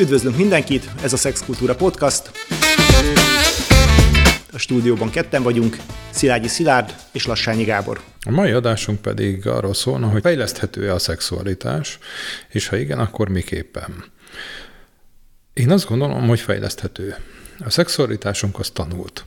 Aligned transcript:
Üdvözlünk 0.00 0.36
mindenkit, 0.36 0.90
ez 1.02 1.12
a 1.12 1.16
Szexkultúra 1.16 1.74
Podcast. 1.74 2.30
A 4.52 4.58
stúdióban 4.58 5.10
ketten 5.10 5.42
vagyunk, 5.42 5.76
Szilágyi 6.10 6.48
Szilárd 6.48 6.94
és 7.12 7.26
Lassányi 7.26 7.64
Gábor. 7.64 8.00
A 8.26 8.30
mai 8.30 8.50
adásunk 8.50 9.00
pedig 9.00 9.46
arról 9.46 9.74
szólna, 9.74 10.08
hogy 10.08 10.20
fejleszthető-e 10.22 10.92
a 10.92 10.98
szexualitás, 10.98 11.98
és 12.48 12.68
ha 12.68 12.76
igen, 12.76 12.98
akkor 12.98 13.28
miképpen. 13.28 14.04
Én 15.52 15.70
azt 15.70 15.88
gondolom, 15.88 16.28
hogy 16.28 16.40
fejleszthető. 16.40 17.16
A 17.58 17.70
szexualitásunk 17.70 18.58
az 18.58 18.70
tanult. 18.70 19.24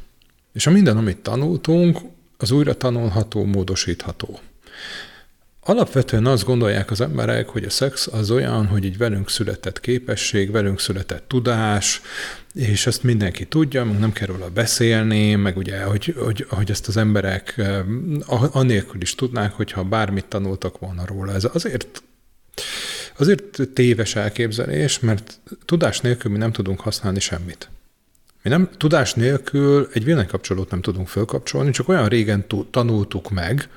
És 0.53 0.67
a 0.67 0.71
minden, 0.71 0.97
amit 0.97 1.17
tanultunk, 1.17 1.99
az 2.37 2.51
újra 2.51 2.77
tanulható, 2.77 3.45
módosítható. 3.45 4.39
Alapvetően 5.61 6.25
azt 6.25 6.43
gondolják 6.43 6.91
az 6.91 7.01
emberek, 7.01 7.49
hogy 7.49 7.63
a 7.63 7.69
szex 7.69 8.07
az 8.07 8.31
olyan, 8.31 8.67
hogy 8.67 8.85
egy 8.85 8.97
velünk 8.97 9.29
született 9.29 9.79
képesség, 9.79 10.51
velünk 10.51 10.79
született 10.79 11.27
tudás, 11.27 12.01
és 12.53 12.87
ezt 12.87 13.03
mindenki 13.03 13.45
tudja, 13.45 13.85
meg 13.85 13.99
nem 13.99 14.11
kell 14.11 14.27
róla 14.27 14.49
beszélni, 14.49 15.35
meg 15.35 15.57
ugye, 15.57 15.83
hogy, 15.83 16.15
hogy, 16.17 16.45
hogy 16.49 16.71
ezt 16.71 16.87
az 16.87 16.97
emberek 16.97 17.53
eh, 17.57 17.79
anélkül 18.51 19.01
is 19.01 19.15
tudnák, 19.15 19.53
hogyha 19.53 19.83
bármit 19.83 20.25
tanultak 20.25 20.79
volna 20.79 21.05
róla. 21.05 21.33
Ez 21.33 21.47
azért 21.53 22.03
azért 23.17 23.59
téves 23.73 24.15
elképzelés, 24.15 24.99
mert 24.99 25.39
tudás 25.65 25.99
nélkül 25.99 26.31
mi 26.31 26.37
nem 26.37 26.51
tudunk 26.51 26.79
használni 26.79 27.19
semmit. 27.19 27.69
Mi 28.43 28.49
nem 28.49 28.69
tudás 28.77 29.13
nélkül 29.13 29.89
egy 29.93 30.03
villanykapcsolót 30.03 30.71
nem 30.71 30.81
tudunk 30.81 31.07
fölkapcsolni, 31.07 31.71
csak 31.71 31.89
olyan 31.89 32.07
régen 32.07 32.45
tanultuk 32.71 33.29
meg, 33.29 33.69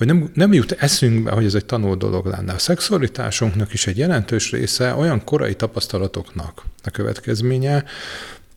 hogy 0.00 0.08
nem, 0.08 0.30
nem 0.34 0.52
jut 0.52 0.72
eszünkbe, 0.72 1.30
hogy 1.30 1.44
ez 1.44 1.54
egy 1.54 1.64
tanult 1.64 1.98
dolog 1.98 2.26
lenne. 2.26 2.52
A 2.52 2.58
szexualitásunknak 2.58 3.72
is 3.72 3.86
egy 3.86 3.98
jelentős 3.98 4.50
része 4.50 4.94
olyan 4.94 5.24
korai 5.24 5.54
tapasztalatoknak 5.54 6.62
a 6.84 6.90
következménye, 6.90 7.84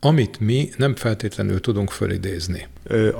amit 0.00 0.40
mi 0.40 0.70
nem 0.76 0.94
feltétlenül 0.94 1.60
tudunk 1.60 1.90
fölidézni. 1.90 2.66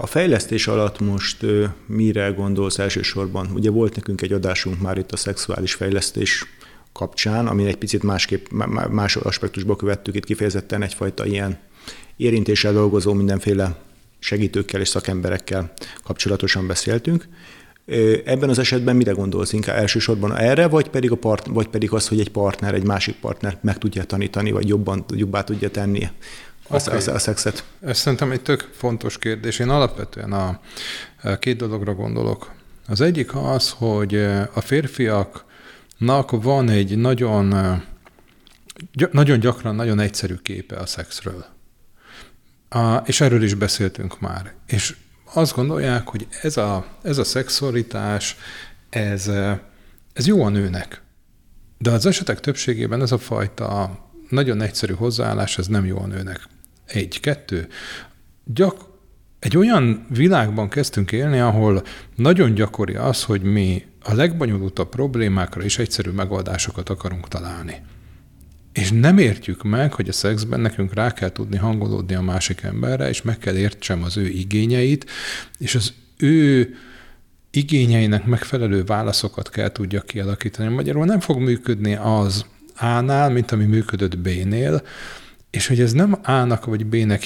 A 0.00 0.06
fejlesztés 0.06 0.66
alatt 0.66 1.00
most 1.00 1.46
mire 1.86 2.28
gondolsz 2.28 2.78
elsősorban? 2.78 3.50
Ugye 3.54 3.70
volt 3.70 3.96
nekünk 3.96 4.22
egy 4.22 4.32
adásunk 4.32 4.80
már 4.80 4.98
itt 4.98 5.12
a 5.12 5.16
szexuális 5.16 5.74
fejlesztés 5.74 6.44
kapcsán, 6.92 7.46
ami 7.46 7.66
egy 7.66 7.76
picit 7.76 8.02
másképp, 8.02 8.46
más 8.90 9.16
aspektusba 9.16 9.76
követtük, 9.76 10.14
itt 10.14 10.24
kifejezetten 10.24 10.82
egyfajta 10.82 11.26
ilyen 11.26 11.58
érintéssel 12.16 12.72
dolgozó 12.72 13.12
mindenféle 13.12 13.76
segítőkkel 14.18 14.80
és 14.80 14.88
szakemberekkel 14.88 15.72
kapcsolatosan 16.04 16.66
beszéltünk. 16.66 17.26
Ebben 18.24 18.48
az 18.48 18.58
esetben 18.58 18.96
mire 18.96 19.12
gondolsz? 19.12 19.52
Inkább 19.52 19.76
elsősorban 19.76 20.36
erre, 20.36 20.68
vagy 20.68 20.88
pedig, 20.88 21.10
a 21.10 21.16
part, 21.16 21.46
vagy 21.46 21.68
pedig 21.68 21.92
az, 21.92 22.08
hogy 22.08 22.20
egy 22.20 22.30
partner, 22.30 22.74
egy 22.74 22.84
másik 22.84 23.16
partner 23.16 23.58
meg 23.60 23.78
tudja 23.78 24.04
tanítani, 24.04 24.50
vagy 24.50 24.68
jobban, 24.68 25.04
jobbá 25.08 25.44
tudja 25.44 25.70
tenni 25.70 26.08
a, 26.68 26.76
okay. 26.76 27.06
a, 27.06 27.14
a 27.14 27.18
szexet? 27.18 27.64
Ez 27.80 27.98
szerintem 27.98 28.30
egy 28.30 28.42
tök 28.42 28.70
fontos 28.72 29.18
kérdés. 29.18 29.58
Én 29.58 29.68
alapvetően 29.68 30.32
a, 30.32 30.60
a 31.22 31.38
két 31.38 31.56
dologra 31.56 31.94
gondolok. 31.94 32.52
Az 32.86 33.00
egyik 33.00 33.34
az, 33.34 33.70
hogy 33.70 34.14
a 34.54 34.60
férfiaknak 34.60 36.30
van 36.30 36.68
egy 36.68 36.96
nagyon, 36.96 37.54
nagyon 39.10 39.38
gyakran 39.38 39.74
nagyon 39.74 39.98
egyszerű 40.00 40.34
képe 40.34 40.76
a 40.76 40.86
szexről. 40.86 41.44
A, 42.68 42.96
és 42.96 43.20
erről 43.20 43.42
is 43.42 43.54
beszéltünk 43.54 44.20
már. 44.20 44.52
És 44.66 44.96
azt 45.34 45.54
gondolják, 45.54 46.08
hogy 46.08 46.26
ez 46.42 46.56
a, 46.56 46.86
ez 47.02 47.18
a 47.18 47.24
szexualitás, 47.24 48.36
ez, 48.90 49.30
ez 50.12 50.26
jó 50.26 50.42
a 50.42 50.48
nőnek. 50.48 51.02
De 51.78 51.90
az 51.90 52.06
esetek 52.06 52.40
többségében 52.40 53.02
ez 53.02 53.12
a 53.12 53.18
fajta 53.18 53.98
nagyon 54.28 54.60
egyszerű 54.60 54.94
hozzáállás, 54.94 55.58
ez 55.58 55.66
nem 55.66 55.86
jó 55.86 55.98
a 55.98 56.06
nőnek. 56.06 56.48
Egy, 56.86 57.20
kettő. 57.20 57.68
Gyak, 58.44 58.76
egy 59.38 59.56
olyan 59.56 60.06
világban 60.08 60.68
kezdtünk 60.68 61.12
élni, 61.12 61.38
ahol 61.38 61.82
nagyon 62.14 62.54
gyakori 62.54 62.94
az, 62.94 63.22
hogy 63.22 63.42
mi 63.42 63.84
a 64.02 64.14
legbonyolultabb 64.14 64.88
problémákra 64.88 65.64
is 65.64 65.78
egyszerű 65.78 66.10
megoldásokat 66.10 66.88
akarunk 66.88 67.28
találni. 67.28 67.82
És 68.74 68.90
nem 68.90 69.18
értjük 69.18 69.62
meg, 69.62 69.92
hogy 69.92 70.08
a 70.08 70.12
szexben 70.12 70.60
nekünk 70.60 70.94
rá 70.94 71.12
kell 71.12 71.30
tudni 71.30 71.56
hangolódni 71.56 72.14
a 72.14 72.20
másik 72.20 72.62
emberre, 72.62 73.08
és 73.08 73.22
meg 73.22 73.38
kell 73.38 73.56
értsem 73.56 74.02
az 74.02 74.16
ő 74.16 74.26
igényeit, 74.26 75.10
és 75.58 75.74
az 75.74 75.92
ő 76.16 76.74
igényeinek 77.50 78.24
megfelelő 78.24 78.84
válaszokat 78.84 79.50
kell 79.50 79.72
tudja 79.72 80.00
kialakítani. 80.00 80.74
Magyarul 80.74 81.04
nem 81.04 81.20
fog 81.20 81.38
működni 81.38 81.94
az 81.94 82.44
A-nál, 82.78 83.30
mint 83.30 83.50
ami 83.50 83.64
működött 83.64 84.18
B-nél, 84.18 84.82
és 85.50 85.66
hogy 85.66 85.80
ez 85.80 85.92
nem 85.92 86.18
A-nak 86.22 86.64
vagy 86.64 86.86
B-nek 86.86 87.22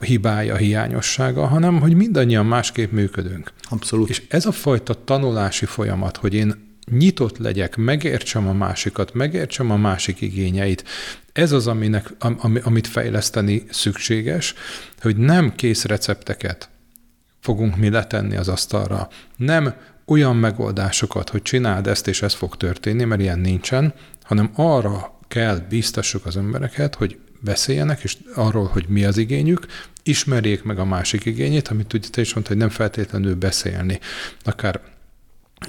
hibája, 0.00 0.56
hiányossága, 0.56 1.46
hanem 1.46 1.80
hogy 1.80 1.94
mindannyian 1.94 2.46
másképp 2.46 2.92
működünk. 2.92 3.52
Abszolút. 3.62 4.08
És 4.08 4.22
ez 4.28 4.46
a 4.46 4.52
fajta 4.52 5.04
tanulási 5.04 5.64
folyamat, 5.64 6.16
hogy 6.16 6.34
én 6.34 6.65
nyitott 6.90 7.38
legyek, 7.38 7.76
megértsem 7.76 8.48
a 8.48 8.52
másikat, 8.52 9.14
megértsem 9.14 9.70
a 9.70 9.76
másik 9.76 10.20
igényeit. 10.20 10.84
Ez 11.32 11.52
az, 11.52 11.66
aminek, 11.66 12.14
am, 12.18 12.40
amit 12.62 12.86
fejleszteni 12.86 13.64
szükséges, 13.70 14.54
hogy 15.00 15.16
nem 15.16 15.54
kész 15.54 15.84
recepteket 15.84 16.68
fogunk 17.40 17.76
mi 17.76 17.90
letenni 17.90 18.36
az 18.36 18.48
asztalra. 18.48 19.08
Nem 19.36 19.74
olyan 20.06 20.36
megoldásokat, 20.36 21.30
hogy 21.30 21.42
csináld 21.42 21.86
ezt, 21.86 22.08
és 22.08 22.22
ez 22.22 22.34
fog 22.34 22.56
történni, 22.56 23.04
mert 23.04 23.20
ilyen 23.20 23.38
nincsen, 23.38 23.94
hanem 24.22 24.50
arra 24.54 25.18
kell 25.28 25.58
biztassuk 25.68 26.26
az 26.26 26.36
embereket, 26.36 26.94
hogy 26.94 27.18
beszéljenek, 27.40 28.02
és 28.02 28.16
arról, 28.34 28.66
hogy 28.66 28.84
mi 28.88 29.04
az 29.04 29.16
igényük, 29.16 29.66
ismerjék 30.02 30.62
meg 30.62 30.78
a 30.78 30.84
másik 30.84 31.24
igényét, 31.24 31.68
amit 31.68 31.92
ugye 31.92 32.08
te 32.08 32.20
is 32.20 32.34
mondta, 32.34 32.52
hogy 32.52 32.62
nem 32.62 32.70
feltétlenül 32.70 33.34
beszélni. 33.34 34.00
Akár 34.44 34.80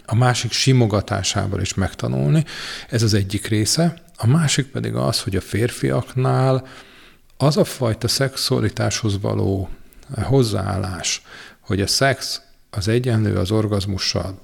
a 0.05 0.15
másik 0.15 0.51
simogatásával 0.51 1.61
is 1.61 1.73
megtanulni. 1.73 2.45
Ez 2.89 3.03
az 3.03 3.13
egyik 3.13 3.47
része. 3.47 3.93
A 4.17 4.27
másik 4.27 4.65
pedig 4.65 4.95
az, 4.95 5.21
hogy 5.21 5.35
a 5.35 5.41
férfiaknál 5.41 6.67
az 7.37 7.57
a 7.57 7.63
fajta 7.63 8.07
szexualitáshoz 8.07 9.21
való 9.21 9.69
hozzáállás, 10.23 11.21
hogy 11.59 11.81
a 11.81 11.87
szex 11.87 12.41
az 12.69 12.87
egyenlő 12.87 13.37
az 13.37 13.51
orgazmussal, 13.51 14.39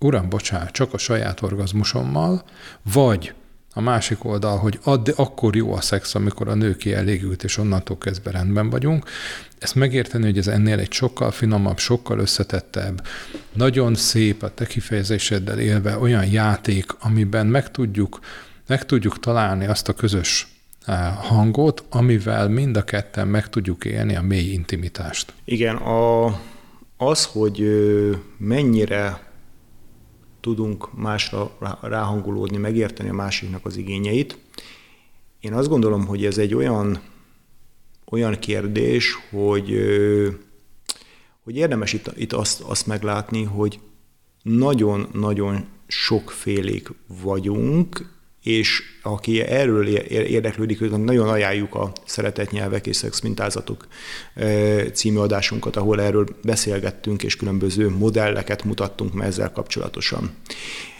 uram, 0.00 0.28
bocsánat, 0.28 0.70
csak 0.70 0.94
a 0.94 0.98
saját 0.98 1.42
orgazmusommal, 1.42 2.44
vagy 2.82 3.34
a 3.72 3.80
másik 3.80 4.24
oldal, 4.24 4.58
hogy 4.58 4.78
add, 4.82 5.10
akkor 5.16 5.56
jó 5.56 5.72
a 5.72 5.80
szex, 5.80 6.14
amikor 6.14 6.48
a 6.48 6.54
nő 6.54 6.76
kielégült, 6.76 7.44
és 7.44 7.58
onnantól 7.58 7.98
kezdve 7.98 8.30
rendben 8.30 8.70
vagyunk. 8.70 9.04
Ezt 9.58 9.74
megérteni, 9.74 10.24
hogy 10.24 10.38
ez 10.38 10.46
ennél 10.46 10.78
egy 10.78 10.92
sokkal 10.92 11.30
finomabb, 11.30 11.78
sokkal 11.78 12.18
összetettebb, 12.18 13.06
nagyon 13.52 13.94
szép 13.94 14.42
a 14.42 14.54
te 14.54 14.66
kifejezéseddel 14.66 15.58
élve 15.58 15.98
olyan 15.98 16.26
játék, 16.26 16.86
amiben 17.00 17.46
meg 17.46 17.70
tudjuk, 17.70 18.20
meg 18.66 18.84
tudjuk 18.86 19.20
találni 19.20 19.66
azt 19.66 19.88
a 19.88 19.92
közös 19.92 20.48
eh, 20.86 21.14
hangot, 21.16 21.84
amivel 21.90 22.48
mind 22.48 22.76
a 22.76 22.84
ketten 22.84 23.28
meg 23.28 23.48
tudjuk 23.48 23.84
élni 23.84 24.16
a 24.16 24.22
mély 24.22 24.52
intimitást. 24.52 25.32
Igen, 25.44 25.76
a, 25.76 26.26
az, 26.96 27.24
hogy 27.24 27.62
mennyire 28.38 29.29
tudunk 30.40 30.92
másra 30.92 31.56
ráhangolódni, 31.80 32.56
megérteni 32.56 33.08
a 33.08 33.14
másiknak 33.14 33.66
az 33.66 33.76
igényeit. 33.76 34.38
Én 35.40 35.52
azt 35.52 35.68
gondolom, 35.68 36.06
hogy 36.06 36.24
ez 36.24 36.38
egy 36.38 36.54
olyan, 36.54 37.00
olyan 38.10 38.38
kérdés, 38.38 39.14
hogy, 39.30 39.78
hogy 41.44 41.56
érdemes 41.56 41.92
itt, 41.92 42.12
itt 42.16 42.32
azt, 42.32 42.60
azt 42.60 42.86
meglátni, 42.86 43.42
hogy 43.42 43.80
nagyon-nagyon 44.42 45.66
sokfélék 45.86 46.88
vagyunk, 47.22 48.19
és 48.42 48.82
aki 49.02 49.40
erről 49.40 49.86
érdeklődik, 50.08 50.90
nagyon 50.90 51.28
ajánljuk 51.28 51.74
a 51.74 51.92
Szeretett 52.06 52.50
nyelvek 52.50 52.86
és 52.86 52.96
szex 52.96 53.20
mintázatok 53.20 53.86
című 54.92 55.18
adásunkat, 55.18 55.76
ahol 55.76 56.00
erről 56.00 56.26
beszélgettünk, 56.42 57.22
és 57.22 57.36
különböző 57.36 57.88
modelleket 57.88 58.64
mutattunk 58.64 59.14
meg 59.14 59.26
ezzel 59.26 59.52
kapcsolatosan. 59.52 60.30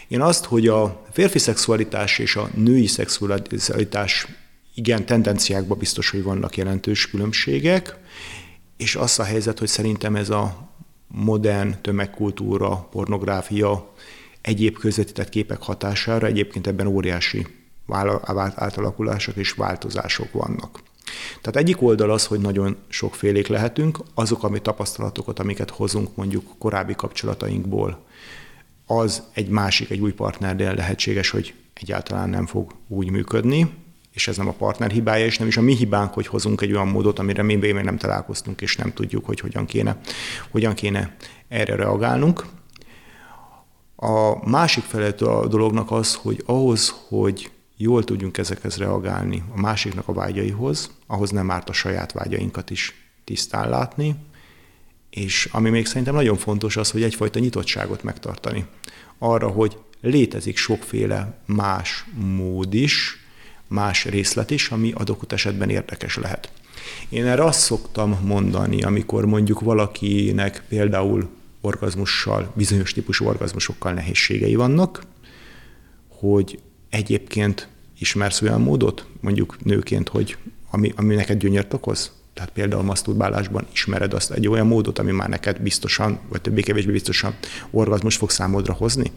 Én 0.07 0.21
azt, 0.21 0.45
hogy 0.45 0.67
a 0.67 1.05
férfi 1.11 1.39
szexualitás 1.39 2.19
és 2.19 2.35
a 2.35 2.49
női 2.55 2.87
szexualitás 2.87 4.27
igen, 4.75 5.05
tendenciákban 5.05 5.77
biztos, 5.77 6.09
hogy 6.09 6.23
vannak 6.23 6.57
jelentős 6.57 7.09
különbségek, 7.09 7.97
és 8.77 8.95
az 8.95 9.19
a 9.19 9.23
helyzet, 9.23 9.59
hogy 9.59 9.67
szerintem 9.67 10.15
ez 10.15 10.29
a 10.29 10.69
modern 11.07 11.81
tömegkultúra, 11.81 12.87
pornográfia, 12.91 13.93
egyéb 14.41 14.77
közvetített 14.77 15.29
képek 15.29 15.61
hatására 15.61 16.27
egyébként 16.27 16.67
ebben 16.67 16.87
óriási 16.87 17.47
átalakulások 18.55 19.35
és 19.35 19.51
változások 19.51 20.31
vannak. 20.31 20.79
Tehát 21.41 21.55
egyik 21.55 21.81
oldal 21.81 22.11
az, 22.11 22.25
hogy 22.25 22.39
nagyon 22.39 22.77
sokfélék 22.87 23.47
lehetünk, 23.47 23.99
azok, 24.13 24.43
ami 24.43 24.61
tapasztalatokat, 24.61 25.39
amiket 25.39 25.69
hozunk 25.69 26.15
mondjuk 26.15 26.43
korábbi 26.57 26.95
kapcsolatainkból, 26.95 28.05
az 28.85 29.23
egy 29.33 29.49
másik, 29.49 29.89
egy 29.89 29.99
új 29.99 30.11
partnernél 30.11 30.73
lehetséges, 30.73 31.29
hogy 31.29 31.53
egyáltalán 31.73 32.29
nem 32.29 32.45
fog 32.45 32.71
úgy 32.87 33.09
működni. 33.09 33.69
és 34.13 34.27
ez 34.27 34.37
nem 34.37 34.47
a 34.47 34.51
partner 34.51 34.91
hibája, 34.91 35.25
és 35.25 35.37
nem 35.37 35.47
is 35.47 35.57
a 35.57 35.61
mi 35.61 35.75
hibánk, 35.75 36.13
hogy 36.13 36.27
hozunk 36.27 36.61
egy 36.61 36.71
olyan 36.71 36.87
módot, 36.87 37.19
amire 37.19 37.43
mi 37.43 37.55
még 37.55 37.73
nem 37.73 37.97
találkoztunk, 37.97 38.61
és 38.61 38.75
nem 38.75 38.93
tudjuk, 38.93 39.25
hogy 39.25 39.39
hogyan 39.39 39.65
kéne, 39.65 39.99
hogyan 40.49 40.73
kéne 40.73 41.15
erre 41.47 41.75
reagálnunk. 41.75 42.45
A 44.03 44.49
másik 44.49 44.83
felett 44.83 45.21
a 45.21 45.47
dolognak 45.47 45.91
az, 45.91 46.15
hogy 46.15 46.43
ahhoz, 46.45 46.93
hogy 47.07 47.51
jól 47.77 48.03
tudjunk 48.03 48.37
ezekhez 48.37 48.77
reagálni 48.77 49.43
a 49.55 49.59
másiknak 49.59 50.07
a 50.07 50.13
vágyaihoz, 50.13 50.91
ahhoz 51.07 51.29
nem 51.29 51.51
árt 51.51 51.69
a 51.69 51.73
saját 51.73 52.11
vágyainkat 52.11 52.69
is 52.69 52.93
tisztán 53.23 53.69
látni, 53.69 54.15
és 55.09 55.49
ami 55.51 55.69
még 55.69 55.85
szerintem 55.85 56.13
nagyon 56.13 56.37
fontos 56.37 56.77
az, 56.77 56.91
hogy 56.91 57.03
egyfajta 57.03 57.39
nyitottságot 57.39 58.03
megtartani 58.03 58.65
arra, 59.17 59.47
hogy 59.47 59.77
létezik 60.01 60.57
sokféle 60.57 61.37
más 61.45 62.05
mód 62.13 62.73
is, 62.73 63.17
más 63.67 64.05
részlet 64.05 64.51
is, 64.51 64.69
ami 64.69 64.91
adott 64.91 65.31
esetben 65.31 65.69
érdekes 65.69 66.17
lehet. 66.17 66.51
Én 67.09 67.25
erre 67.25 67.43
azt 67.43 67.59
szoktam 67.59 68.19
mondani, 68.23 68.81
amikor 68.81 69.25
mondjuk 69.25 69.59
valakinek 69.59 70.63
például 70.67 71.29
orgazmussal, 71.61 72.51
bizonyos 72.55 72.93
típusú 72.93 73.25
orgazmusokkal 73.25 73.93
nehézségei 73.93 74.55
vannak, 74.55 75.03
hogy 76.07 76.59
egyébként 76.89 77.67
ismersz 77.99 78.41
olyan 78.41 78.61
módot, 78.61 79.05
mondjuk 79.19 79.63
nőként, 79.63 80.09
hogy 80.09 80.37
ami, 80.71 80.93
ami 80.95 81.15
neked 81.15 81.37
gyönyört 81.39 81.73
okoz? 81.73 82.11
Tehát 82.33 82.51
például 82.51 82.83
maszturbálásban 82.83 83.67
ismered 83.71 84.13
azt 84.13 84.31
egy 84.31 84.47
olyan 84.47 84.67
módot, 84.67 84.99
ami 84.99 85.11
már 85.11 85.29
neked 85.29 85.61
biztosan, 85.61 86.19
vagy 86.29 86.41
többé-kevésbé 86.41 86.91
biztosan 86.91 87.35
orgazmus 87.71 88.15
fog 88.15 88.29
számodra 88.29 88.73
hozni? 88.73 89.11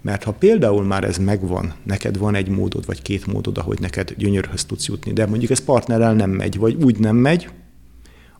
Mert 0.00 0.22
ha 0.22 0.32
például 0.32 0.84
már 0.84 1.04
ez 1.04 1.18
megvan, 1.18 1.74
neked 1.82 2.18
van 2.18 2.34
egy 2.34 2.48
módod, 2.48 2.86
vagy 2.86 3.02
két 3.02 3.26
módod, 3.26 3.58
ahogy 3.58 3.80
neked 3.80 4.14
gyönyörhöz 4.16 4.64
tudsz 4.64 4.86
jutni, 4.86 5.12
de 5.12 5.26
mondjuk 5.26 5.50
ez 5.50 5.64
partnerrel 5.64 6.14
nem 6.14 6.30
megy, 6.30 6.56
vagy 6.58 6.74
úgy 6.82 6.98
nem 6.98 7.16
megy, 7.16 7.48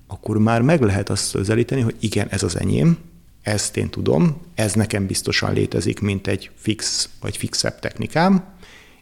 akkor 0.07 0.39
már 0.39 0.63
meg 0.63 0.81
lehet 0.81 1.11
azt 1.11 1.33
közelíteni, 1.33 1.81
hogy 1.81 1.95
igen, 2.01 2.29
ez 2.29 2.43
az 2.43 2.61
enyém, 2.61 2.99
ezt 3.43 3.77
én 3.77 3.89
tudom, 3.89 4.41
ez 4.55 4.73
nekem 4.75 5.07
biztosan 5.07 5.53
létezik, 5.53 6.01
mint 6.01 6.27
egy 6.27 6.51
fix 6.55 7.09
vagy 7.21 7.37
fixebb 7.37 7.79
technikám, 7.79 8.45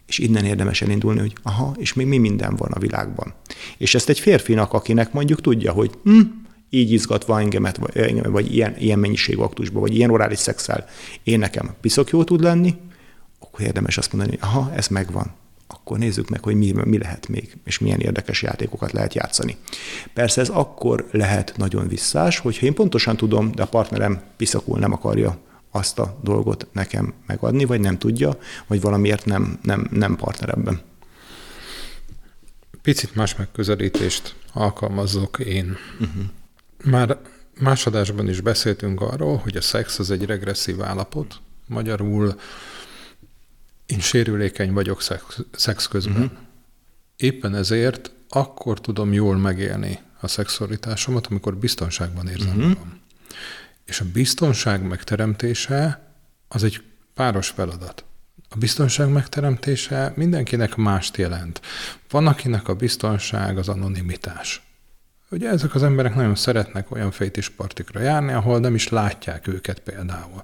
és 0.05 0.17
innen 0.17 0.45
érdemes 0.45 0.81
elindulni, 0.81 1.19
hogy 1.19 1.33
aha, 1.43 1.75
és 1.77 1.93
még 1.93 2.07
mi 2.07 2.17
minden 2.17 2.55
van 2.55 2.71
a 2.71 2.79
világban. 2.79 3.33
És 3.77 3.95
ezt 3.95 4.09
egy 4.09 4.19
férfinak, 4.19 4.73
akinek 4.73 5.13
mondjuk 5.13 5.41
tudja, 5.41 5.71
hogy 5.71 5.91
hm, 6.03 6.19
így 6.69 6.91
izgatva 6.91 7.39
engemet, 7.39 7.77
vagy, 7.77 7.97
engem, 7.97 8.31
vagy 8.31 8.55
ilyen, 8.55 8.75
ilyen 8.77 8.99
mennyiségű 8.99 9.41
aktusba, 9.41 9.79
vagy 9.79 9.95
ilyen 9.95 10.09
orális 10.09 10.39
szexel 10.39 10.85
én 11.23 11.39
nekem 11.39 11.75
piszok 11.81 12.09
jó 12.09 12.23
tud 12.23 12.41
lenni, 12.41 12.75
akkor 13.39 13.61
érdemes 13.61 13.97
azt 13.97 14.13
mondani, 14.13 14.37
hogy 14.37 14.49
aha, 14.49 14.71
ez 14.75 14.87
megvan. 14.87 15.31
Akkor 15.73 15.97
nézzük 15.97 16.29
meg, 16.29 16.43
hogy 16.43 16.55
mi, 16.55 16.73
mi 16.83 16.97
lehet 16.97 17.27
még, 17.27 17.57
és 17.63 17.79
milyen 17.79 17.99
érdekes 17.99 18.41
játékokat 18.41 18.91
lehet 18.91 19.13
játszani. 19.13 19.57
Persze 20.13 20.41
ez 20.41 20.49
akkor 20.49 21.07
lehet 21.11 21.53
nagyon 21.57 21.87
visszás, 21.87 22.37
hogyha 22.37 22.65
én 22.65 22.73
pontosan 22.73 23.17
tudom, 23.17 23.51
de 23.51 23.61
a 23.61 23.67
partnerem 23.67 24.21
piszakul 24.37 24.79
nem 24.79 24.91
akarja 24.91 25.37
azt 25.71 25.99
a 25.99 26.19
dolgot 26.23 26.67
nekem 26.71 27.13
megadni, 27.25 27.65
vagy 27.65 27.79
nem 27.79 27.97
tudja, 27.97 28.37
vagy 28.67 28.81
valamiért 28.81 29.25
nem, 29.25 29.59
nem, 29.63 29.87
nem 29.91 30.15
partner 30.15 30.49
ebben. 30.49 30.81
Picit 32.81 33.15
más 33.15 33.35
megközelítést 33.35 34.35
alkalmazok 34.53 35.39
én. 35.39 35.77
Uh-huh. 35.99 36.23
Már 36.83 37.17
másodásban 37.59 38.29
is 38.29 38.41
beszéltünk 38.41 39.01
arról, 39.01 39.37
hogy 39.37 39.57
a 39.57 39.61
szex 39.61 39.99
az 39.99 40.11
egy 40.11 40.25
regresszív 40.25 40.81
állapot. 40.81 41.39
Magyarul 41.67 42.39
én 43.91 43.99
sérülékeny 43.99 44.73
vagyok 44.73 45.01
szex, 45.01 45.39
szex 45.51 45.87
közben. 45.87 46.21
Uh-huh. 46.21 46.37
Éppen 47.15 47.55
ezért 47.55 48.11
akkor 48.29 48.81
tudom 48.81 49.13
jól 49.13 49.37
megélni 49.37 49.99
a 50.19 50.27
szexualitásomat, 50.27 51.27
amikor 51.27 51.55
biztonságban 51.55 52.27
érzem 52.27 52.47
uh-huh. 52.47 52.67
magam. 52.67 52.99
És 53.85 53.99
a 53.99 54.05
biztonság 54.13 54.83
megteremtése 54.83 56.13
az 56.47 56.63
egy 56.63 56.81
páros 57.13 57.49
feladat. 57.49 58.05
A 58.49 58.57
biztonság 58.57 59.09
megteremtése 59.09 60.13
mindenkinek 60.15 60.75
mást 60.75 61.17
jelent. 61.17 61.61
Van, 62.09 62.27
akinek 62.27 62.67
a 62.67 62.75
biztonság 62.75 63.57
az 63.57 63.69
anonimitás. 63.69 64.61
Ugye 65.31 65.49
ezek 65.49 65.75
az 65.75 65.83
emberek 65.83 66.15
nagyon 66.15 66.35
szeretnek 66.35 66.91
olyan 66.91 67.13
partikra 67.55 67.99
járni, 67.99 68.31
ahol 68.31 68.59
nem 68.59 68.75
is 68.75 68.89
látják 68.89 69.47
őket 69.47 69.79
például. 69.79 70.41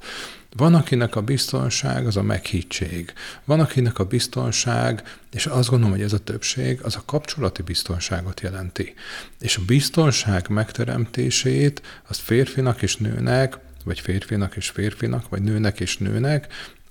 Van, 0.55 0.75
akinek 0.75 1.15
a 1.15 1.21
biztonság 1.21 2.05
az 2.05 2.17
a 2.17 2.21
meghittség. 2.21 3.13
Van, 3.45 3.59
akinek 3.59 3.99
a 3.99 4.05
biztonság, 4.05 5.03
és 5.31 5.45
azt 5.45 5.69
gondolom, 5.69 5.93
hogy 5.93 6.03
ez 6.03 6.13
a 6.13 6.23
többség, 6.23 6.79
az 6.81 6.95
a 6.95 7.03
kapcsolati 7.05 7.61
biztonságot 7.61 8.41
jelenti. 8.41 8.93
És 9.39 9.57
a 9.57 9.65
biztonság 9.65 10.49
megteremtését 10.49 11.81
azt 12.07 12.19
férfinak 12.19 12.81
és 12.81 12.95
nőnek, 12.95 13.57
vagy 13.83 13.99
férfinak 13.99 14.55
és 14.55 14.69
férfinak, 14.69 15.29
vagy 15.29 15.41
nőnek 15.41 15.79
és 15.79 15.97
nőnek, 15.97 16.47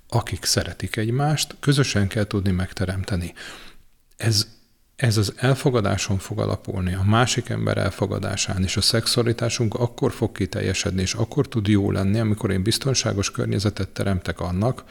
akik 0.08 0.44
szeretik 0.44 0.96
egymást, 0.96 1.56
közösen 1.60 2.08
kell 2.08 2.26
tudni 2.26 2.50
megteremteni. 2.50 3.34
Ez 4.16 4.55
ez 4.96 5.16
az 5.16 5.32
elfogadáson 5.36 6.18
fog 6.18 6.38
alapulni, 6.38 6.94
a 6.94 7.02
másik 7.04 7.48
ember 7.48 7.78
elfogadásán, 7.78 8.62
és 8.62 8.76
a 8.76 8.80
szexualitásunk 8.80 9.74
akkor 9.74 10.12
fog 10.12 10.32
kiteljesedni, 10.32 11.00
és 11.02 11.14
akkor 11.14 11.48
tud 11.48 11.66
jó 11.66 11.90
lenni, 11.90 12.18
amikor 12.18 12.50
én 12.50 12.62
biztonságos 12.62 13.30
környezetet 13.30 13.88
teremtek 13.88 14.40
annak, 14.40 14.84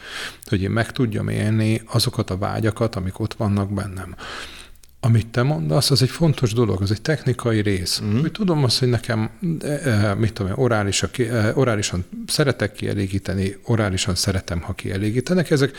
hogy 0.45 0.61
én 0.61 0.69
meg 0.69 0.91
tudjam 0.91 1.27
élni 1.27 1.81
azokat 1.85 2.29
a 2.29 2.37
vágyakat, 2.37 2.95
amik 2.95 3.19
ott 3.19 3.33
vannak 3.33 3.73
bennem. 3.73 4.15
Amit 4.99 5.27
te 5.27 5.43
mondasz, 5.43 5.91
az 5.91 6.01
egy 6.01 6.09
fontos 6.09 6.53
dolog, 6.53 6.81
az 6.81 6.91
egy 6.91 7.01
technikai 7.01 7.61
rész. 7.61 8.01
Mm. 8.03 8.19
Hogy 8.19 8.31
tudom 8.31 8.63
azt, 8.63 8.79
hogy 8.79 8.87
nekem, 8.87 9.29
mit 10.17 10.33
tudom 10.33 10.51
orálisan, 10.55 11.09
orálisan 11.53 12.05
szeretek 12.27 12.71
kielégíteni, 12.71 13.57
orálisan 13.63 14.15
szeretem, 14.15 14.61
ha 14.61 14.73
kielégítenek, 14.73 15.51
ezek, 15.51 15.77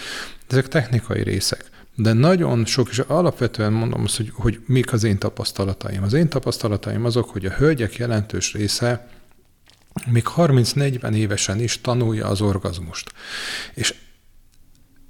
ezek 0.49 0.69
technikai 0.69 1.23
részek. 1.23 1.65
De 1.97 2.13
nagyon 2.13 2.65
sok, 2.65 2.89
és 2.89 2.99
alapvetően 2.99 3.73
mondom 3.73 4.03
azt, 4.03 4.17
hogy, 4.17 4.31
hogy 4.35 4.61
mik 4.67 4.93
az 4.93 5.05
én 5.05 5.19
tapasztalataim. 5.19 6.03
Az 6.03 6.13
én 6.13 6.29
tapasztalataim 6.29 7.05
azok, 7.05 7.31
hogy 7.31 7.47
a 7.47 7.51
hölgyek 7.51 7.95
jelentős 7.95 8.53
része 8.53 9.09
még 10.07 10.25
30-40 10.37 11.15
évesen 11.15 11.61
is 11.61 11.81
tanulja 11.81 12.27
az 12.27 12.41
orgazmust. 12.41 13.13
És 13.75 13.95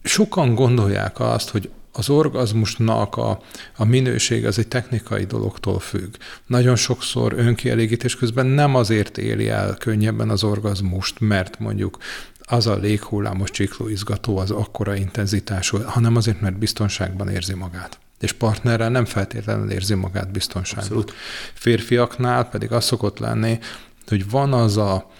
sokan 0.02 0.54
gondolják 0.54 1.20
azt, 1.20 1.48
hogy 1.48 1.70
az 1.92 2.08
orgazmusnak 2.08 3.16
a, 3.16 3.40
a 3.76 3.84
minőség 3.84 4.46
az 4.46 4.58
egy 4.58 4.68
technikai 4.68 5.24
dologtól 5.24 5.78
függ. 5.78 6.14
Nagyon 6.46 6.76
sokszor 6.76 7.32
önkielégítés 7.36 8.16
közben 8.16 8.46
nem 8.46 8.74
azért 8.74 9.18
éli 9.18 9.48
el 9.48 9.74
könnyebben 9.74 10.30
az 10.30 10.44
orgazmust, 10.44 11.20
mert 11.20 11.58
mondjuk 11.58 11.98
az 12.46 12.66
a 12.66 12.76
léghullámos 12.76 13.50
csiklóizgató 13.50 14.38
az 14.38 14.50
akkora 14.50 14.94
intenzitású, 14.94 15.82
hanem 15.82 16.16
azért, 16.16 16.40
mert 16.40 16.58
biztonságban 16.58 17.28
érzi 17.28 17.54
magát. 17.54 17.98
És 18.20 18.32
partnerrel 18.32 18.90
nem 18.90 19.04
feltétlenül 19.04 19.70
érzi 19.70 19.94
magát 19.94 20.30
biztonságban. 20.30 20.84
Abszolút. 20.84 21.12
Férfiaknál 21.54 22.48
pedig 22.48 22.72
az 22.72 22.84
szokott 22.84 23.18
lenni, 23.18 23.58
hogy 24.06 24.30
van 24.30 24.52
az 24.52 24.76
a, 24.76 25.10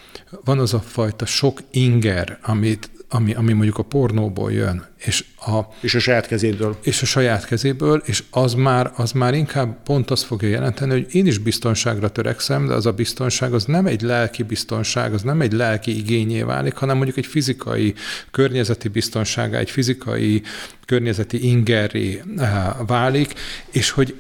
van 0.45 0.59
az 0.59 0.75
a 0.75 0.81
fajta 0.81 1.27
sok 1.27 1.61
inger, 1.71 2.39
amit 2.43 2.91
ami, 3.09 3.35
ami 3.35 3.53
mondjuk 3.53 3.79
a 3.79 3.83
pornóból 3.83 4.53
jön, 4.53 4.87
és 4.97 5.25
a, 5.37 5.61
és 5.81 5.95
a 5.95 5.99
saját 5.99 6.27
kezéből. 6.27 6.77
És 6.83 7.03
a 7.03 7.07
saját 7.07 7.47
kezéből, 7.47 8.03
és 8.05 8.23
az 8.31 8.55
már, 8.55 8.93
az 8.97 9.13
már 9.13 9.35
inkább 9.35 9.83
pont 9.83 10.11
azt 10.11 10.25
fogja 10.25 10.49
jelenteni, 10.49 10.91
hogy 10.91 11.07
én 11.15 11.27
is 11.27 11.39
biztonságra 11.39 12.11
törekszem, 12.11 12.67
de 12.67 12.75
az 12.75 12.87
a 12.87 12.93
biztonság 12.93 13.55
az 13.55 13.65
nem 13.65 13.87
egy 13.87 14.01
lelki 14.01 14.43
biztonság, 14.43 15.13
az 15.13 15.23
nem 15.23 15.41
egy 15.41 15.53
lelki 15.53 15.97
igényé 15.97 16.43
válik, 16.43 16.75
hanem 16.75 16.97
mondjuk 16.97 17.17
egy 17.17 17.27
fizikai 17.27 17.95
környezeti 18.31 18.89
biztonsága, 18.89 19.57
egy 19.57 19.71
fizikai 19.71 20.43
környezeti 20.87 21.49
ingerré 21.49 22.23
eh, 22.37 22.67
válik, 22.87 23.35
és 23.71 23.91
hogy 23.91 24.15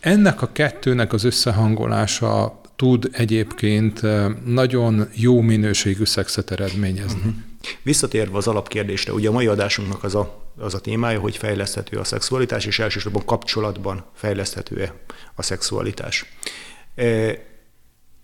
ennek 0.00 0.42
a 0.42 0.52
kettőnek 0.52 1.12
az 1.12 1.24
összehangolása 1.24 2.60
tud 2.76 3.08
egyébként 3.12 4.02
eh, 4.02 4.26
nagyon 4.44 5.08
jó 5.14 5.40
minőségű 5.40 6.04
szexet 6.04 6.50
eredményezni. 6.50 7.18
Uh-huh. 7.18 7.47
Visszatérve 7.82 8.36
az 8.36 8.46
alapkérdésre, 8.46 9.12
ugye 9.12 9.28
a 9.28 9.32
mai 9.32 9.46
adásunknak 9.46 10.04
az 10.04 10.14
a, 10.14 10.50
az 10.58 10.74
a 10.74 10.80
témája, 10.80 11.20
hogy 11.20 11.36
fejleszthető 11.36 11.98
a 11.98 12.04
szexualitás, 12.04 12.66
és 12.66 12.78
elsősorban 12.78 13.24
kapcsolatban 13.24 14.04
fejleszthető 14.14 14.92
a 15.34 15.42
szexualitás. 15.42 16.24
E, 16.94 17.38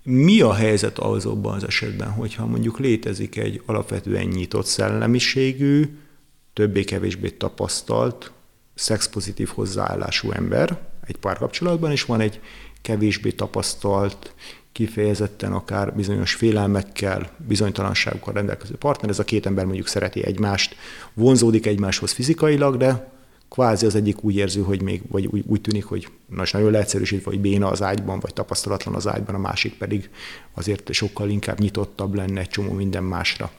mi 0.03 0.41
a 0.41 0.55
helyzet 0.55 0.99
azokban 0.99 1.55
az 1.55 1.65
esetben, 1.65 2.11
hogyha 2.11 2.47
mondjuk 2.47 2.79
létezik 2.79 3.37
egy 3.37 3.63
alapvetően 3.67 4.27
nyitott 4.27 4.67
szellemiségű, 4.67 5.99
többé-kevésbé 6.53 7.31
tapasztalt, 7.31 8.33
szexpozitív 8.75 9.49
hozzáállású 9.49 10.31
ember 10.31 10.79
egy 11.07 11.17
párkapcsolatban, 11.17 11.91
és 11.91 12.05
van 12.05 12.21
egy 12.21 12.41
kevésbé 12.83 13.31
tapasztalt, 13.31 14.35
kifejezetten 14.75 15.53
akár 15.53 15.95
bizonyos 15.95 16.35
félelmekkel, 16.35 17.31
bizonytalanságokkal 17.47 18.33
rendelkező 18.33 18.75
partner. 18.75 19.11
Ez 19.11 19.19
a 19.19 19.25
két 19.25 19.47
ember 19.47 19.65
mondjuk 19.65 19.87
szereti 19.87 20.25
egymást, 20.25 20.77
vonzódik 21.13 21.67
egymáshoz 21.67 22.13
fizikailag, 22.13 22.77
de 22.77 23.13
kvázi 23.49 23.87
az 23.87 23.95
egyik 23.95 24.25
úgy 24.25 24.37
érzi, 24.37 24.61
hogy 24.61 24.83
még, 24.83 25.03
vagy 25.09 25.27
úgy, 25.27 25.45
úgy 25.47 25.61
tűnik, 25.61 25.85
hogy 25.85 26.09
most 26.27 26.53
nagyon 26.53 26.71
leegyszerűsítve, 26.71 27.31
hogy 27.31 27.41
béna 27.41 27.71
az 27.71 27.83
ágyban, 27.83 28.21
vagy 28.21 28.33
tapasztalatlan 28.33 28.95
az 28.95 29.07
ágyban, 29.07 29.35
a 29.35 29.39
másik 29.39 29.79
pedig 29.79 30.11
azért 30.55 30.93
sokkal 30.93 31.31
inkább 31.31 31.59
nyitottabb 31.59 32.15
lenne 32.15 32.41
egy 32.41 32.49
csomó 32.49 32.73
minden 32.73 33.05
másra. 33.05 33.51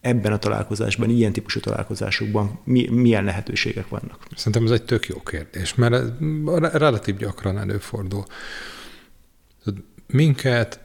Ebben 0.00 0.32
a 0.32 0.38
találkozásban, 0.38 1.10
ilyen 1.10 1.32
típusú 1.32 1.60
találkozásokban 1.60 2.58
mi, 2.64 2.88
milyen 2.88 3.24
lehetőségek 3.24 3.88
vannak? 3.88 4.26
Szerintem 4.36 4.64
ez 4.64 4.70
egy 4.70 4.84
tök 4.84 5.06
jó 5.06 5.22
kérdés, 5.22 5.74
mert 5.74 6.12
relatív 6.72 7.16
gyakran 7.16 7.58
előfordul. 7.58 8.24
Minket 10.06 10.80